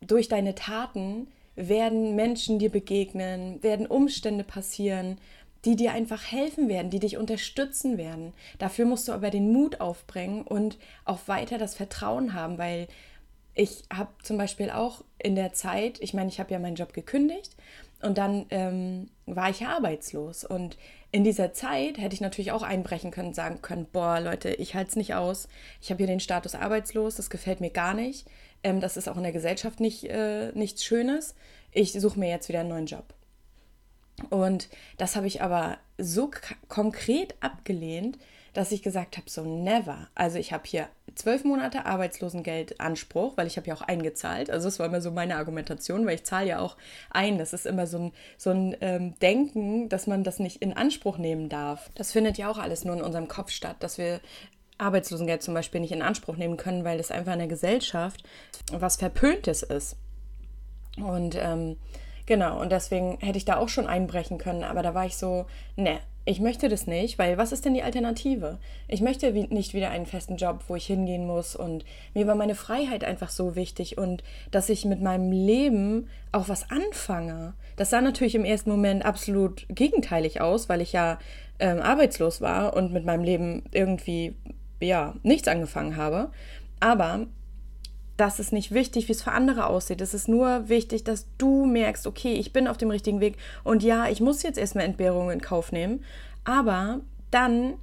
durch 0.02 0.28
deine 0.28 0.56
Taten 0.56 1.28
werden 1.56 2.16
Menschen 2.16 2.60
dir 2.60 2.72
begegnen, 2.72 3.62
werden 3.62 3.86
Umstände 3.86 4.44
passieren, 4.44 5.18
die 5.66 5.76
dir 5.76 5.92
einfach 5.92 6.32
helfen 6.32 6.70
werden, 6.70 6.90
die 6.90 7.00
dich 7.00 7.18
unterstützen 7.18 7.98
werden. 7.98 8.34
Dafür 8.58 8.86
musst 8.86 9.08
du 9.08 9.12
aber 9.12 9.30
den 9.30 9.52
Mut 9.52 9.80
aufbringen 9.80 10.42
und 10.42 10.78
auch 11.06 11.20
weiter 11.28 11.58
das 11.58 11.76
Vertrauen 11.76 12.34
haben, 12.34 12.58
weil 12.58 12.88
ich 13.54 13.84
habe 13.94 14.12
zum 14.24 14.38
Beispiel 14.38 14.70
auch 14.70 15.04
in 15.18 15.36
der 15.36 15.54
Zeit, 15.54 16.00
ich 16.02 16.14
meine, 16.14 16.30
ich 16.30 16.40
habe 16.40 16.52
ja 16.52 16.60
meinen 16.60 16.76
Job 16.76 16.94
gekündigt 16.94 17.56
und 18.02 18.18
dann 18.18 18.46
ähm, 18.50 19.10
war 19.26 19.50
ich 19.50 19.60
ja 19.60 19.76
arbeitslos. 19.76 20.44
Und 20.44 20.78
in 21.12 21.24
dieser 21.24 21.54
Zeit 21.54 21.98
hätte 21.98 22.16
ich 22.16 22.22
natürlich 22.22 22.52
auch 22.52 22.64
einbrechen 22.64 23.12
können 23.12 23.34
sagen 23.34 23.62
können, 23.62 23.88
boah 23.92 24.20
Leute, 24.20 24.50
ich 24.50 24.76
halte 24.76 24.92
es 24.92 24.96
nicht 24.96 25.14
aus. 25.14 25.48
Ich 25.82 25.90
habe 25.90 25.98
hier 25.98 26.08
den 26.08 26.20
Status 26.20 26.56
arbeitslos, 26.56 27.16
das 27.16 27.30
gefällt 27.30 27.62
mir 27.62 27.70
gar 27.70 27.94
nicht. 27.94 28.28
Ähm, 28.64 28.80
das 28.80 28.98
ist 28.98 29.10
auch 29.10 29.18
in 29.18 29.24
der 29.24 29.32
Gesellschaft 29.32 29.80
nicht, 29.80 30.06
äh, 30.06 30.52
nichts 30.54 30.84
Schönes. 30.84 31.36
Ich 31.72 31.92
suche 31.94 32.20
mir 32.20 32.30
jetzt 32.30 32.50
wieder 32.50 32.62
einen 32.62 32.70
neuen 32.70 32.86
Job. 32.86 33.14
Und 34.30 34.70
das 34.98 35.16
habe 35.16 35.28
ich 35.28 35.42
aber 35.42 35.78
so 35.98 36.32
konkret 36.68 37.36
abgelehnt, 37.40 38.18
dass 38.54 38.72
ich 38.72 38.84
gesagt 38.84 39.18
habe, 39.18 39.30
so 39.30 39.44
never. 39.44 40.10
Also 40.16 40.38
ich 40.38 40.52
habe 40.52 40.64
hier 40.66 40.88
zwölf 41.16 41.44
Monate 41.44 41.86
Arbeitslosengeldanspruch, 41.86 43.38
weil 43.38 43.48
ich 43.48 43.58
habe 43.58 43.68
ja 43.68 43.76
auch 43.76 43.82
eingezahlt. 43.82 44.50
Also 44.50 44.68
das 44.68 44.80
war 44.80 44.88
immer 44.88 45.02
so 45.02 45.12
meine 45.12 45.38
Argumentation, 45.38 46.06
weil 46.06 46.16
ich 46.16 46.24
zahle 46.24 46.48
ja 46.48 46.60
auch 46.60 46.78
ein. 47.10 47.38
Das 47.38 47.54
ist 47.54 47.66
immer 47.66 47.88
so 47.88 47.98
ein, 47.98 48.12
so 48.38 48.50
ein 48.50 48.76
ähm, 48.82 49.18
Denken, 49.20 49.90
dass 49.90 50.08
man 50.08 50.24
das 50.24 50.40
nicht 50.40 50.62
in 50.62 50.74
Anspruch 50.74 51.18
nehmen 51.18 51.50
darf. 51.50 51.92
Das 51.96 52.12
findet 52.12 52.38
ja 52.38 52.50
auch 52.50 52.58
alles 52.58 52.84
nur 52.84 52.96
in 52.96 53.02
unserem 53.02 53.28
Kopf 53.28 53.52
statt, 53.52 53.78
dass 53.80 53.98
wir 53.98 54.20
Arbeitslosengeld 54.78 55.44
zum 55.44 55.54
Beispiel 55.54 55.80
nicht 55.80 55.92
in 55.92 56.02
Anspruch 56.02 56.36
nehmen 56.36 56.58
können, 56.58 56.84
weil 56.84 56.98
das 56.98 57.12
einfach 57.12 57.34
in 57.34 57.40
der 57.40 57.48
Gesellschaft 57.48 58.24
was 58.72 58.98
Verpöntes 58.98 59.64
ist. 59.64 59.96
Und 60.98 61.36
ähm, 61.40 61.78
Genau, 62.32 62.62
und 62.62 62.72
deswegen 62.72 63.18
hätte 63.20 63.38
ich 63.38 63.46
da 63.46 63.58
auch 63.58 63.68
schon 63.68 63.88
einbrechen 63.88 64.38
können, 64.38 64.64
aber 64.64 64.84
da 64.84 64.94
war 64.94 65.06
ich 65.06 65.18
so, 65.18 65.48
ne, 65.76 66.00
ich 66.24 66.40
möchte 66.40 66.70
das 66.70 66.86
nicht, 66.86 67.18
weil 67.18 67.38
was 67.38 67.52
ist 67.52 67.66
denn 67.66 67.74
die 67.74 67.82
Alternative? 67.82 68.60
Ich 68.88 69.02
möchte 69.02 69.32
nicht 69.32 69.74
wieder 69.74 69.90
einen 69.90 70.06
festen 70.06 70.38
Job, 70.38 70.64
wo 70.68 70.76
ich 70.76 70.86
hingehen 70.86 71.26
muss 71.26 71.56
und 71.56 71.84
mir 72.14 72.28
war 72.28 72.36
meine 72.36 72.54
Freiheit 72.54 73.04
einfach 73.04 73.30
so 73.30 73.56
wichtig 73.56 73.98
und 73.98 74.24
dass 74.52 74.70
ich 74.70 74.86
mit 74.86 75.02
meinem 75.02 75.32
Leben 75.32 76.10
auch 76.32 76.48
was 76.48 76.70
anfange. 76.70 77.54
Das 77.76 77.90
sah 77.90 78.02
natürlich 78.02 78.36
im 78.36 78.46
ersten 78.46 78.70
Moment 78.70 79.04
absolut 79.04 79.66
gegenteilig 79.70 80.42
aus, 80.42 80.70
weil 80.70 80.82
ich 80.82 80.94
ja 80.94 81.18
ähm, 81.60 81.80
arbeitslos 81.80 82.40
war 82.40 82.76
und 82.76 82.94
mit 82.94 83.04
meinem 83.04 83.24
Leben 83.24 83.64
irgendwie 83.72 84.36
ja 84.80 85.16
nichts 85.24 85.48
angefangen 85.48 85.96
habe. 85.96 86.32
Aber 86.80 87.28
das 88.22 88.40
ist 88.40 88.54
nicht 88.54 88.72
wichtig, 88.72 89.08
wie 89.08 89.14
es 89.14 89.24
für 89.24 89.32
andere 89.32 89.66
aussieht. 89.66 90.00
Es 90.00 90.14
ist 90.14 90.28
nur 90.28 90.70
wichtig, 90.70 91.04
dass 91.04 91.26
du 91.40 91.66
merkst, 91.66 92.06
okay, 92.06 92.34
ich 92.34 92.54
bin 92.54 92.68
auf 92.68 92.78
dem 92.78 92.92
richtigen 92.92 93.20
Weg 93.20 93.36
und 93.64 93.82
ja, 93.82 94.08
ich 94.08 94.22
muss 94.22 94.44
jetzt 94.44 94.60
erstmal 94.60 94.86
Entbehrungen 94.86 95.34
in 95.34 95.42
Kauf 95.42 95.72
nehmen, 95.72 96.04
aber 96.44 97.02
dann 97.32 97.74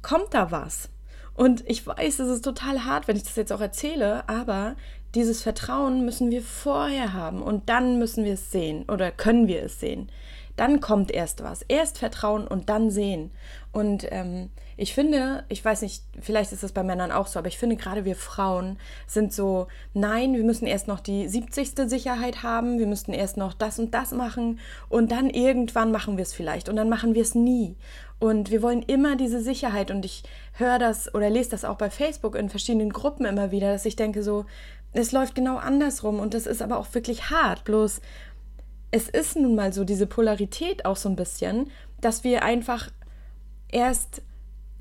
kommt 0.00 0.32
da 0.32 0.52
was. 0.52 0.90
Und 1.34 1.68
ich 1.68 1.84
weiß, 1.84 2.20
es 2.20 2.28
ist 2.28 2.44
total 2.44 2.84
hart, 2.84 3.08
wenn 3.08 3.16
ich 3.16 3.24
das 3.24 3.34
jetzt 3.34 3.52
auch 3.52 3.60
erzähle, 3.60 4.28
aber 4.28 4.76
dieses 5.16 5.42
Vertrauen 5.42 6.04
müssen 6.04 6.30
wir 6.30 6.42
vorher 6.42 7.12
haben 7.12 7.42
und 7.42 7.68
dann 7.68 7.98
müssen 7.98 8.24
wir 8.24 8.34
es 8.34 8.52
sehen 8.52 8.84
oder 8.88 9.10
können 9.10 9.48
wir 9.48 9.64
es 9.64 9.80
sehen. 9.80 10.08
Dann 10.56 10.80
kommt 10.80 11.10
erst 11.10 11.42
was. 11.42 11.62
Erst 11.62 11.98
Vertrauen 11.98 12.46
und 12.46 12.68
dann 12.68 12.90
sehen. 12.90 13.30
Und 13.72 14.06
ähm, 14.10 14.50
ich 14.76 14.94
finde, 14.94 15.44
ich 15.48 15.64
weiß 15.64 15.82
nicht, 15.82 16.04
vielleicht 16.20 16.52
ist 16.52 16.62
das 16.62 16.72
bei 16.72 16.82
Männern 16.82 17.12
auch 17.12 17.26
so, 17.26 17.38
aber 17.38 17.48
ich 17.48 17.58
finde 17.58 17.76
gerade 17.76 18.04
wir 18.04 18.16
Frauen 18.16 18.78
sind 19.06 19.32
so, 19.32 19.68
nein, 19.94 20.34
wir 20.34 20.44
müssen 20.44 20.66
erst 20.66 20.88
noch 20.88 21.00
die 21.00 21.28
70. 21.28 21.88
Sicherheit 21.88 22.42
haben, 22.42 22.78
wir 22.78 22.86
müssten 22.86 23.12
erst 23.12 23.36
noch 23.36 23.52
das 23.52 23.78
und 23.78 23.94
das 23.94 24.12
machen 24.12 24.60
und 24.88 25.12
dann 25.12 25.30
irgendwann 25.30 25.92
machen 25.92 26.16
wir 26.16 26.22
es 26.22 26.32
vielleicht 26.32 26.68
und 26.68 26.76
dann 26.76 26.88
machen 26.88 27.14
wir 27.14 27.22
es 27.22 27.34
nie. 27.34 27.76
Und 28.18 28.50
wir 28.50 28.62
wollen 28.62 28.82
immer 28.82 29.16
diese 29.16 29.40
Sicherheit 29.40 29.90
und 29.90 30.04
ich 30.04 30.22
höre 30.52 30.78
das 30.78 31.14
oder 31.14 31.30
lese 31.30 31.50
das 31.50 31.64
auch 31.64 31.76
bei 31.76 31.90
Facebook 31.90 32.36
in 32.36 32.48
verschiedenen 32.48 32.92
Gruppen 32.92 33.26
immer 33.26 33.50
wieder, 33.50 33.72
dass 33.72 33.84
ich 33.84 33.96
denke 33.96 34.22
so, 34.22 34.44
es 34.92 35.12
läuft 35.12 35.34
genau 35.34 35.56
andersrum 35.56 36.20
und 36.20 36.34
das 36.34 36.46
ist 36.46 36.62
aber 36.62 36.78
auch 36.78 36.94
wirklich 36.94 37.30
hart. 37.30 37.64
Bloß 37.64 38.00
es 38.94 39.08
ist 39.08 39.34
nun 39.34 39.56
mal 39.56 39.72
so 39.72 39.82
diese 39.82 40.06
Polarität 40.06 40.84
auch 40.84 40.94
so 40.94 41.08
ein 41.08 41.16
bisschen, 41.16 41.72
dass 42.00 42.22
wir 42.22 42.44
einfach 42.44 42.90
erst 43.66 44.22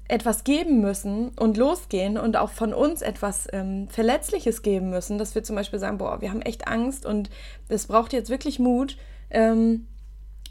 etwas 0.07 0.43
geben 0.43 0.81
müssen 0.81 1.29
und 1.29 1.57
losgehen 1.57 2.19
und 2.19 2.37
auch 2.37 2.51
von 2.51 2.75
uns 2.75 3.01
etwas 3.01 3.47
ähm, 3.51 3.87
Verletzliches 3.89 4.61
geben 4.61 4.91
müssen, 4.91 5.17
dass 5.17 5.33
wir 5.33 5.43
zum 5.43 5.55
Beispiel 5.55 5.79
sagen, 5.79 5.97
boah, 5.97 6.21
wir 6.21 6.29
haben 6.29 6.43
echt 6.43 6.67
Angst 6.67 7.07
und 7.07 7.31
es 7.69 7.87
braucht 7.87 8.13
jetzt 8.13 8.29
wirklich 8.29 8.59
Mut, 8.59 8.97
ähm, 9.31 9.87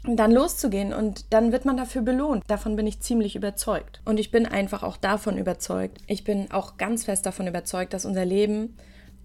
dann 0.03 0.33
loszugehen 0.33 0.91
und 0.91 1.31
dann 1.31 1.53
wird 1.53 1.63
man 1.63 1.77
dafür 1.77 2.01
belohnt. 2.01 2.43
Davon 2.47 2.75
bin 2.75 2.85
ich 2.85 2.99
ziemlich 2.99 3.37
überzeugt. 3.37 4.01
Und 4.03 4.19
ich 4.19 4.29
bin 4.29 4.45
einfach 4.45 4.83
auch 4.83 4.97
davon 4.97 5.37
überzeugt. 5.37 5.99
Ich 6.07 6.25
bin 6.25 6.51
auch 6.51 6.75
ganz 6.75 7.05
fest 7.05 7.25
davon 7.25 7.47
überzeugt, 7.47 7.93
dass 7.93 8.03
unser 8.03 8.25
Leben 8.25 8.75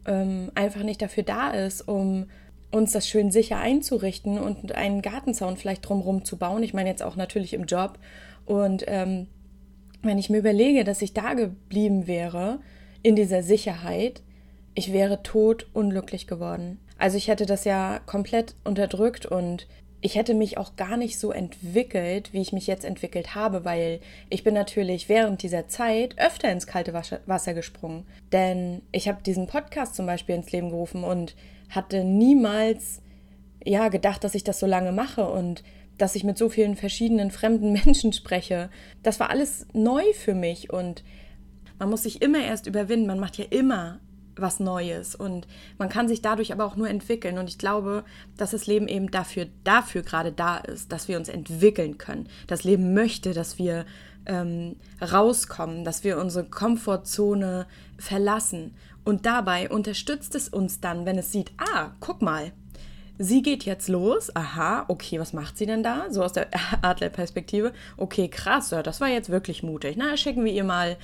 ähm, 0.07 0.53
einfach 0.55 0.85
nicht 0.85 1.03
dafür 1.03 1.25
da 1.25 1.51
ist, 1.51 1.89
um 1.89 2.27
uns 2.71 2.93
das 2.93 3.09
schön 3.09 3.31
sicher 3.31 3.59
einzurichten 3.59 4.39
und 4.39 4.73
einen 4.73 5.03
Gartenzaun 5.03 5.57
vielleicht 5.57 5.89
drumherum 5.89 6.25
zu 6.25 6.37
bauen. 6.37 6.63
Ich 6.63 6.75
meine 6.75 6.91
jetzt 6.91 7.03
auch 7.03 7.17
natürlich 7.17 7.55
im 7.55 7.65
Job. 7.65 7.99
Und 8.45 8.85
ähm, 8.87 9.27
wenn 10.03 10.19
ich 10.19 10.31
mir 10.31 10.39
überlege, 10.39 10.85
dass 10.85 11.03
ich 11.03 11.15
da 11.15 11.35
geblieben 11.35 12.07
wäre, 12.07 12.61
in 13.03 13.17
dieser 13.17 13.43
Sicherheit, 13.43 14.23
ich 14.75 14.93
wäre 14.93 15.23
tot 15.23 15.67
unglücklich 15.73 16.27
geworden. 16.27 16.79
Also 16.99 17.17
ich 17.17 17.29
hätte 17.29 17.47
das 17.47 17.65
ja 17.65 18.01
komplett 18.07 18.55
unterdrückt 18.65 19.25
und 19.25 19.67
ich 20.01 20.15
hätte 20.15 20.35
mich 20.35 20.59
auch 20.59 20.77
gar 20.77 20.97
nicht 20.97 21.19
so 21.19 21.33
entwickelt, 21.33 22.33
wie 22.33 22.41
ich 22.41 22.53
mich 22.53 22.67
jetzt 22.67 22.85
entwickelt 22.85 23.35
habe, 23.35 23.65
weil 23.65 24.01
ich 24.31 24.45
bin 24.45 24.55
natürlich 24.55 25.09
während 25.09 25.43
dieser 25.43 25.67
Zeit 25.67 26.15
öfter 26.19 26.51
ins 26.51 26.69
kalte 26.69 26.95
Wasser 26.95 27.55
gesprungen. 27.55 28.05
Denn 28.33 28.83
ich 28.93 29.09
habe 29.09 29.23
diesen 29.23 29.49
Podcast 29.49 29.97
zum 29.97 30.07
Beispiel 30.07 30.37
ins 30.37 30.53
Leben 30.53 30.71
gerufen 30.71 31.03
und 31.03 31.35
hatte 31.71 32.05
niemals 32.05 33.03
ja 33.65 33.89
gedacht, 33.89 34.23
dass 34.23 34.37
ich 34.37 34.45
das 34.45 34.61
so 34.61 34.67
lange 34.67 34.93
mache 34.93 35.29
und 35.29 35.65
dass 35.99 36.15
ich 36.15 36.23
mit 36.23 36.39
so 36.39 36.49
vielen 36.49 36.77
verschiedenen 36.77 37.33
fremden 37.33 37.73
Menschen 37.85 38.13
spreche. 38.13 38.71
Das 39.03 39.19
war 39.19 39.31
alles 39.31 39.67
neu 39.73 40.05
für 40.15 40.35
mich 40.35 40.73
und 40.73 41.03
man 41.81 41.91
muss 41.91 42.05
sich 42.05 42.23
immer 42.23 42.45
erst 42.45 42.67
überwinden. 42.67 43.09
Man 43.09 43.21
macht 43.21 43.37
ja 43.37 43.47
immer 43.51 43.99
was 44.41 44.61
Neues 44.61 45.15
und 45.15 45.47
man 45.79 45.89
kann 45.89 46.09
sich 46.09 46.23
dadurch 46.23 46.53
aber 46.53 46.65
auch 46.65 46.77
nur 46.77 46.89
entwickeln. 46.89 47.39
Und 47.39 47.49
ich 47.49 47.59
glaube, 47.59 48.05
dass 48.37 48.53
das 48.53 48.67
Leben 48.67 48.89
eben 48.89 49.11
dafür, 49.11 49.47
dafür 49.65 50.03
gerade 50.03 50.33
da 50.33 50.59
ist, 50.59 50.93
dass 50.93 51.09
wir 51.09 51.17
uns 51.17 51.29
entwickeln 51.29 51.99
können. 51.99 52.29
Das 52.47 52.65
Leben 52.65 52.95
möchte, 52.95 53.35
dass 53.35 53.59
wir 53.59 53.87
ähm, 54.27 54.77
rauskommen, 55.01 55.85
dass 55.85 56.05
wir 56.05 56.19
unsere 56.19 56.45
Komfortzone 56.45 57.67
verlassen. 57.99 58.75
Und 59.05 59.27
dabei 59.27 59.71
unterstützt 59.71 60.35
es 60.35 60.49
uns 60.49 60.81
dann, 60.81 61.07
wenn 61.07 61.19
es 61.19 61.33
sieht, 61.33 61.53
ah, 61.57 61.93
guck 62.01 62.21
mal, 62.21 62.53
sie 63.19 63.43
geht 63.43 63.65
jetzt 63.65 63.89
los. 63.89 64.35
Aha, 64.37 64.85
okay, 64.89 65.19
was 65.19 65.33
macht 65.33 65.59
sie 65.59 65.67
denn 65.67 65.83
da? 65.83 66.07
So 66.11 66.23
aus 66.23 66.33
der 66.33 66.49
Adlerperspektive. 66.83 67.73
Okay, 67.97 68.29
krass, 68.29 68.69
das 68.69 69.01
war 69.01 69.09
jetzt 69.09 69.31
wirklich 69.31 69.63
mutig. 69.63 69.97
Na, 69.97 70.17
schicken 70.17 70.45
wir 70.45 70.53
ihr 70.53 70.65
mal 70.65 70.97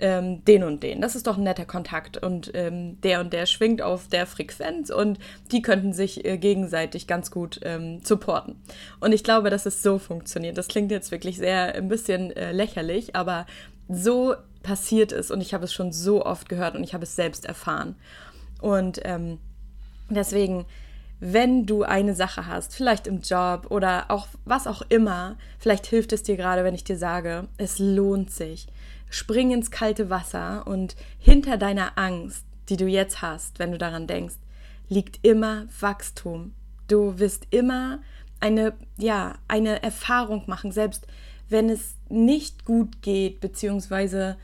ähm, 0.00 0.44
den 0.44 0.64
und 0.64 0.82
den. 0.82 1.00
Das 1.00 1.14
ist 1.14 1.26
doch 1.26 1.36
ein 1.36 1.44
netter 1.44 1.64
Kontakt 1.64 2.16
und 2.16 2.50
ähm, 2.54 3.00
der 3.02 3.20
und 3.20 3.32
der 3.32 3.46
schwingt 3.46 3.82
auf 3.82 4.08
der 4.08 4.26
Frequenz 4.26 4.90
und 4.90 5.18
die 5.52 5.62
könnten 5.62 5.92
sich 5.92 6.24
äh, 6.24 6.36
gegenseitig 6.38 7.06
ganz 7.06 7.30
gut 7.30 7.60
ähm, 7.62 8.00
supporten. 8.02 8.56
Und 9.00 9.12
ich 9.12 9.24
glaube, 9.24 9.50
dass 9.50 9.66
es 9.66 9.82
so 9.82 9.98
funktioniert. 9.98 10.58
Das 10.58 10.68
klingt 10.68 10.90
jetzt 10.90 11.10
wirklich 11.10 11.36
sehr 11.36 11.74
ein 11.74 11.88
bisschen 11.88 12.30
äh, 12.32 12.52
lächerlich, 12.52 13.14
aber 13.14 13.46
so 13.88 14.34
passiert 14.62 15.12
es 15.12 15.30
und 15.30 15.40
ich 15.40 15.54
habe 15.54 15.64
es 15.64 15.72
schon 15.72 15.92
so 15.92 16.24
oft 16.24 16.48
gehört 16.48 16.74
und 16.74 16.82
ich 16.82 16.94
habe 16.94 17.04
es 17.04 17.16
selbst 17.16 17.44
erfahren. 17.44 17.96
Und 18.60 19.00
ähm, 19.04 19.38
deswegen 20.08 20.64
wenn 21.26 21.64
du 21.64 21.84
eine 21.84 22.14
Sache 22.14 22.46
hast, 22.46 22.74
vielleicht 22.74 23.06
im 23.06 23.22
Job 23.22 23.68
oder 23.70 24.10
auch 24.10 24.26
was 24.44 24.66
auch 24.66 24.82
immer, 24.90 25.36
vielleicht 25.58 25.86
hilft 25.86 26.12
es 26.12 26.22
dir 26.22 26.36
gerade, 26.36 26.64
wenn 26.64 26.74
ich 26.74 26.84
dir 26.84 26.98
sage, 26.98 27.48
es 27.56 27.78
lohnt 27.78 28.30
sich. 28.30 28.66
Spring 29.10 29.52
ins 29.52 29.70
kalte 29.70 30.10
Wasser 30.10 30.66
und 30.66 30.96
hinter 31.18 31.56
deiner 31.56 31.96
Angst, 31.96 32.44
die 32.68 32.76
du 32.76 32.86
jetzt 32.86 33.22
hast, 33.22 33.58
wenn 33.58 33.72
du 33.72 33.78
daran 33.78 34.06
denkst, 34.06 34.36
liegt 34.88 35.24
immer 35.24 35.66
Wachstum. 35.80 36.52
Du 36.88 37.18
wirst 37.18 37.46
immer 37.50 38.00
eine, 38.40 38.74
ja, 38.98 39.36
eine 39.48 39.82
Erfahrung 39.82 40.44
machen, 40.46 40.72
selbst 40.72 41.06
wenn 41.48 41.70
es 41.70 41.96
nicht 42.08 42.64
gut 42.64 43.02
geht, 43.02 43.40
beziehungsweise 43.40 44.36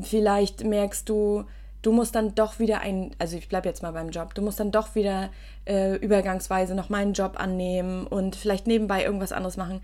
vielleicht 0.00 0.64
merkst 0.64 1.08
du, 1.08 1.44
du 1.82 1.92
musst 1.92 2.14
dann 2.14 2.34
doch 2.34 2.58
wieder 2.58 2.80
ein, 2.80 3.10
also 3.18 3.36
ich 3.36 3.48
bleibe 3.48 3.68
jetzt 3.68 3.82
mal 3.82 3.92
beim 3.92 4.10
Job, 4.10 4.34
du 4.34 4.42
musst 4.42 4.60
dann 4.60 4.70
doch 4.70 4.94
wieder 4.94 5.30
äh, 5.66 5.96
übergangsweise 5.96 6.74
noch 6.74 6.88
meinen 6.88 7.12
Job 7.12 7.38
annehmen 7.38 8.06
und 8.06 8.36
vielleicht 8.36 8.66
nebenbei 8.66 9.04
irgendwas 9.04 9.32
anderes 9.32 9.56
machen. 9.56 9.80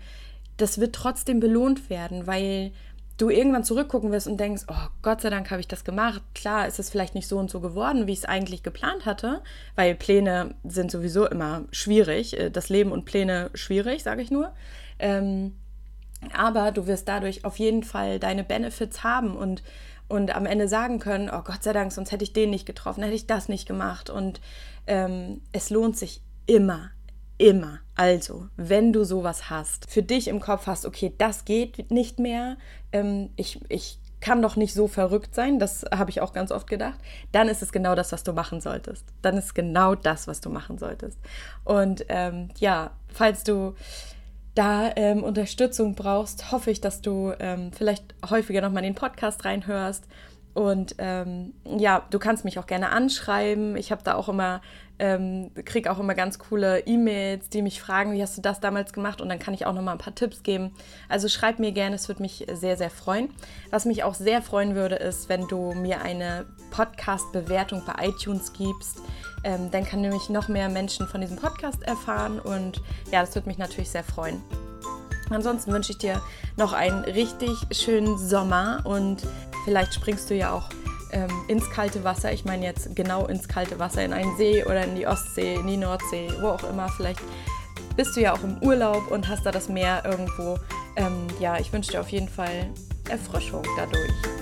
Das 0.57 0.79
wird 0.79 0.95
trotzdem 0.95 1.39
belohnt 1.39 1.89
werden, 1.89 2.27
weil 2.27 2.71
du 3.17 3.29
irgendwann 3.29 3.63
zurückgucken 3.63 4.11
wirst 4.11 4.27
und 4.27 4.39
denkst, 4.39 4.63
oh 4.67 4.87
Gott 5.01 5.21
sei 5.21 5.29
Dank 5.29 5.49
habe 5.49 5.59
ich 5.59 5.67
das 5.67 5.83
gemacht. 5.83 6.21
Klar 6.35 6.67
ist 6.67 6.79
es 6.79 6.89
vielleicht 6.89 7.15
nicht 7.15 7.27
so 7.27 7.37
und 7.37 7.49
so 7.49 7.59
geworden, 7.59 8.07
wie 8.07 8.13
ich 8.13 8.19
es 8.19 8.25
eigentlich 8.25 8.63
geplant 8.63 9.05
hatte, 9.05 9.41
weil 9.75 9.95
Pläne 9.95 10.55
sind 10.63 10.91
sowieso 10.91 11.27
immer 11.27 11.65
schwierig. 11.71 12.39
Äh, 12.39 12.51
das 12.51 12.69
Leben 12.69 12.91
und 12.91 13.05
Pläne 13.05 13.49
schwierig, 13.53 14.03
sage 14.03 14.21
ich 14.21 14.31
nur. 14.31 14.53
Ähm, 14.99 15.55
aber 16.33 16.71
du 16.71 16.87
wirst 16.87 17.07
dadurch 17.07 17.45
auf 17.45 17.57
jeden 17.59 17.83
Fall 17.83 18.19
deine 18.19 18.43
Benefits 18.43 19.03
haben 19.03 19.35
und 19.35 19.63
und 20.09 20.33
am 20.33 20.45
Ende 20.45 20.69
sagen 20.69 20.99
können, 20.99 21.29
oh 21.29 21.41
Gott 21.43 21.63
sei 21.63 21.73
Dank, 21.73 21.91
sonst 21.91 22.13
hätte 22.13 22.23
ich 22.23 22.31
den 22.31 22.49
nicht 22.49 22.65
getroffen, 22.65 23.03
hätte 23.03 23.15
ich 23.15 23.27
das 23.27 23.49
nicht 23.49 23.67
gemacht. 23.67 24.09
Und 24.09 24.39
ähm, 24.87 25.41
es 25.51 25.69
lohnt 25.69 25.97
sich 25.97 26.21
immer, 26.45 26.91
immer. 27.37 27.79
Also, 27.95 28.47
wenn 28.57 28.93
du 28.93 29.03
sowas 29.03 29.49
hast, 29.49 29.89
für 29.89 30.03
dich 30.03 30.27
im 30.27 30.39
Kopf 30.39 30.67
hast, 30.67 30.85
okay, 30.85 31.13
das 31.17 31.45
geht 31.45 31.91
nicht 31.91 32.19
mehr, 32.19 32.57
ähm, 32.91 33.29
ich, 33.35 33.59
ich 33.69 33.99
kann 34.19 34.41
doch 34.41 34.55
nicht 34.55 34.73
so 34.73 34.87
verrückt 34.87 35.35
sein, 35.35 35.59
das 35.59 35.85
habe 35.93 36.09
ich 36.09 36.21
auch 36.21 36.33
ganz 36.33 36.51
oft 36.51 36.67
gedacht, 36.67 36.99
dann 37.31 37.47
ist 37.47 37.61
es 37.61 37.71
genau 37.71 37.95
das, 37.95 38.11
was 38.11 38.23
du 38.23 38.33
machen 38.33 38.61
solltest. 38.61 39.05
Dann 39.21 39.37
ist 39.37 39.53
genau 39.53 39.95
das, 39.95 40.27
was 40.27 40.41
du 40.41 40.49
machen 40.49 40.77
solltest. 40.77 41.19
Und 41.63 42.05
ähm, 42.09 42.49
ja, 42.59 42.91
falls 43.07 43.43
du 43.43 43.75
da 44.55 44.91
ähm, 44.95 45.23
Unterstützung 45.23 45.93
brauchst, 45.93 46.51
hoffe 46.51 46.71
ich, 46.71 46.81
dass 46.81 47.01
du 47.01 47.31
ähm, 47.39 47.71
vielleicht 47.71 48.15
häufiger 48.27 48.61
nochmal 48.61 48.81
den 48.81 48.95
Podcast 48.95 49.45
reinhörst. 49.45 50.05
Und 50.57 50.95
ähm, 50.97 51.53
ja, 51.77 52.03
du 52.09 52.17
kannst 52.17 52.43
mich 52.43 52.57
auch 52.57 52.65
gerne 52.65 52.89
anschreiben. 52.89 53.77
Ich 53.77 53.91
habe 53.91 54.01
da 54.03 54.15
auch 54.15 54.27
immer 54.27 54.61
ähm, 54.97 55.51
kriege 55.65 55.91
auch 55.91 55.99
immer 55.99 56.15
ganz 56.15 56.39
coole 56.39 56.79
E-Mails, 56.79 57.49
die 57.49 57.61
mich 57.61 57.79
fragen, 57.79 58.13
wie 58.13 58.21
hast 58.23 58.35
du 58.37 58.41
das 58.41 58.59
damals 58.59 58.91
gemacht? 58.91 59.21
Und 59.21 59.29
dann 59.29 59.37
kann 59.37 59.53
ich 59.53 59.67
auch 59.67 59.73
noch 59.73 59.83
mal 59.83 59.91
ein 59.91 59.99
paar 59.99 60.15
Tipps 60.15 60.41
geben. 60.41 60.73
Also 61.09 61.27
schreib 61.27 61.59
mir 61.59 61.71
gerne, 61.71 61.95
es 61.95 62.07
würde 62.07 62.23
mich 62.23 62.47
sehr, 62.51 62.75
sehr 62.75 62.89
freuen. 62.89 63.29
Was 63.69 63.85
mich 63.85 64.03
auch 64.03 64.15
sehr 64.15 64.41
freuen 64.41 64.73
würde, 64.73 64.95
ist, 64.95 65.29
wenn 65.29 65.47
du 65.47 65.73
mir 65.73 66.01
eine 66.01 66.47
Podcast-Bewertung 66.71 67.83
bei 67.85 68.07
iTunes 68.07 68.51
gibst. 68.53 69.01
Ähm, 69.43 69.69
dann 69.69 69.85
kann 69.85 70.01
nämlich 70.01 70.27
noch 70.29 70.47
mehr 70.47 70.69
Menschen 70.69 71.07
von 71.07 71.21
diesem 71.21 71.37
Podcast 71.37 71.83
erfahren. 71.83 72.39
Und 72.39 72.81
ja, 73.11 73.21
das 73.21 73.35
würde 73.35 73.47
mich 73.47 73.59
natürlich 73.59 73.91
sehr 73.91 74.03
freuen. 74.03 74.41
Ansonsten 75.29 75.71
wünsche 75.71 75.91
ich 75.91 75.99
dir 75.99 76.19
noch 76.55 76.73
einen 76.73 77.03
richtig 77.03 77.51
schönen 77.71 78.17
Sommer 78.17 78.81
und 78.85 79.21
vielleicht 79.67 79.93
springst 79.93 80.29
du 80.29 80.33
ja 80.33 80.53
auch 80.53 80.69
ähm, 81.11 81.29
ins 81.49 81.69
kalte 81.69 82.05
Wasser. 82.05 82.31
Ich 82.31 82.45
meine 82.45 82.63
jetzt 82.63 82.95
genau 82.95 83.25
ins 83.25 83.49
kalte 83.49 83.77
Wasser, 83.79 84.01
in 84.05 84.13
einen 84.13 84.37
See 84.37 84.63
oder 84.63 84.85
in 84.85 84.95
die 84.95 85.05
Ostsee, 85.05 85.55
in 85.55 85.67
die 85.67 85.75
Nordsee, 85.75 86.29
wo 86.39 86.47
auch 86.47 86.63
immer. 86.63 86.87
Vielleicht 86.87 87.19
bist 87.97 88.15
du 88.15 88.21
ja 88.21 88.33
auch 88.33 88.43
im 88.43 88.57
Urlaub 88.63 89.11
und 89.11 89.27
hast 89.27 89.45
da 89.45 89.51
das 89.51 89.67
Meer 89.67 90.03
irgendwo. 90.05 90.57
Ähm, 90.95 91.27
ja, 91.41 91.59
ich 91.59 91.73
wünsche 91.73 91.91
dir 91.91 91.99
auf 91.99 92.09
jeden 92.09 92.29
Fall 92.29 92.69
Erfrischung 93.09 93.63
dadurch. 93.75 94.36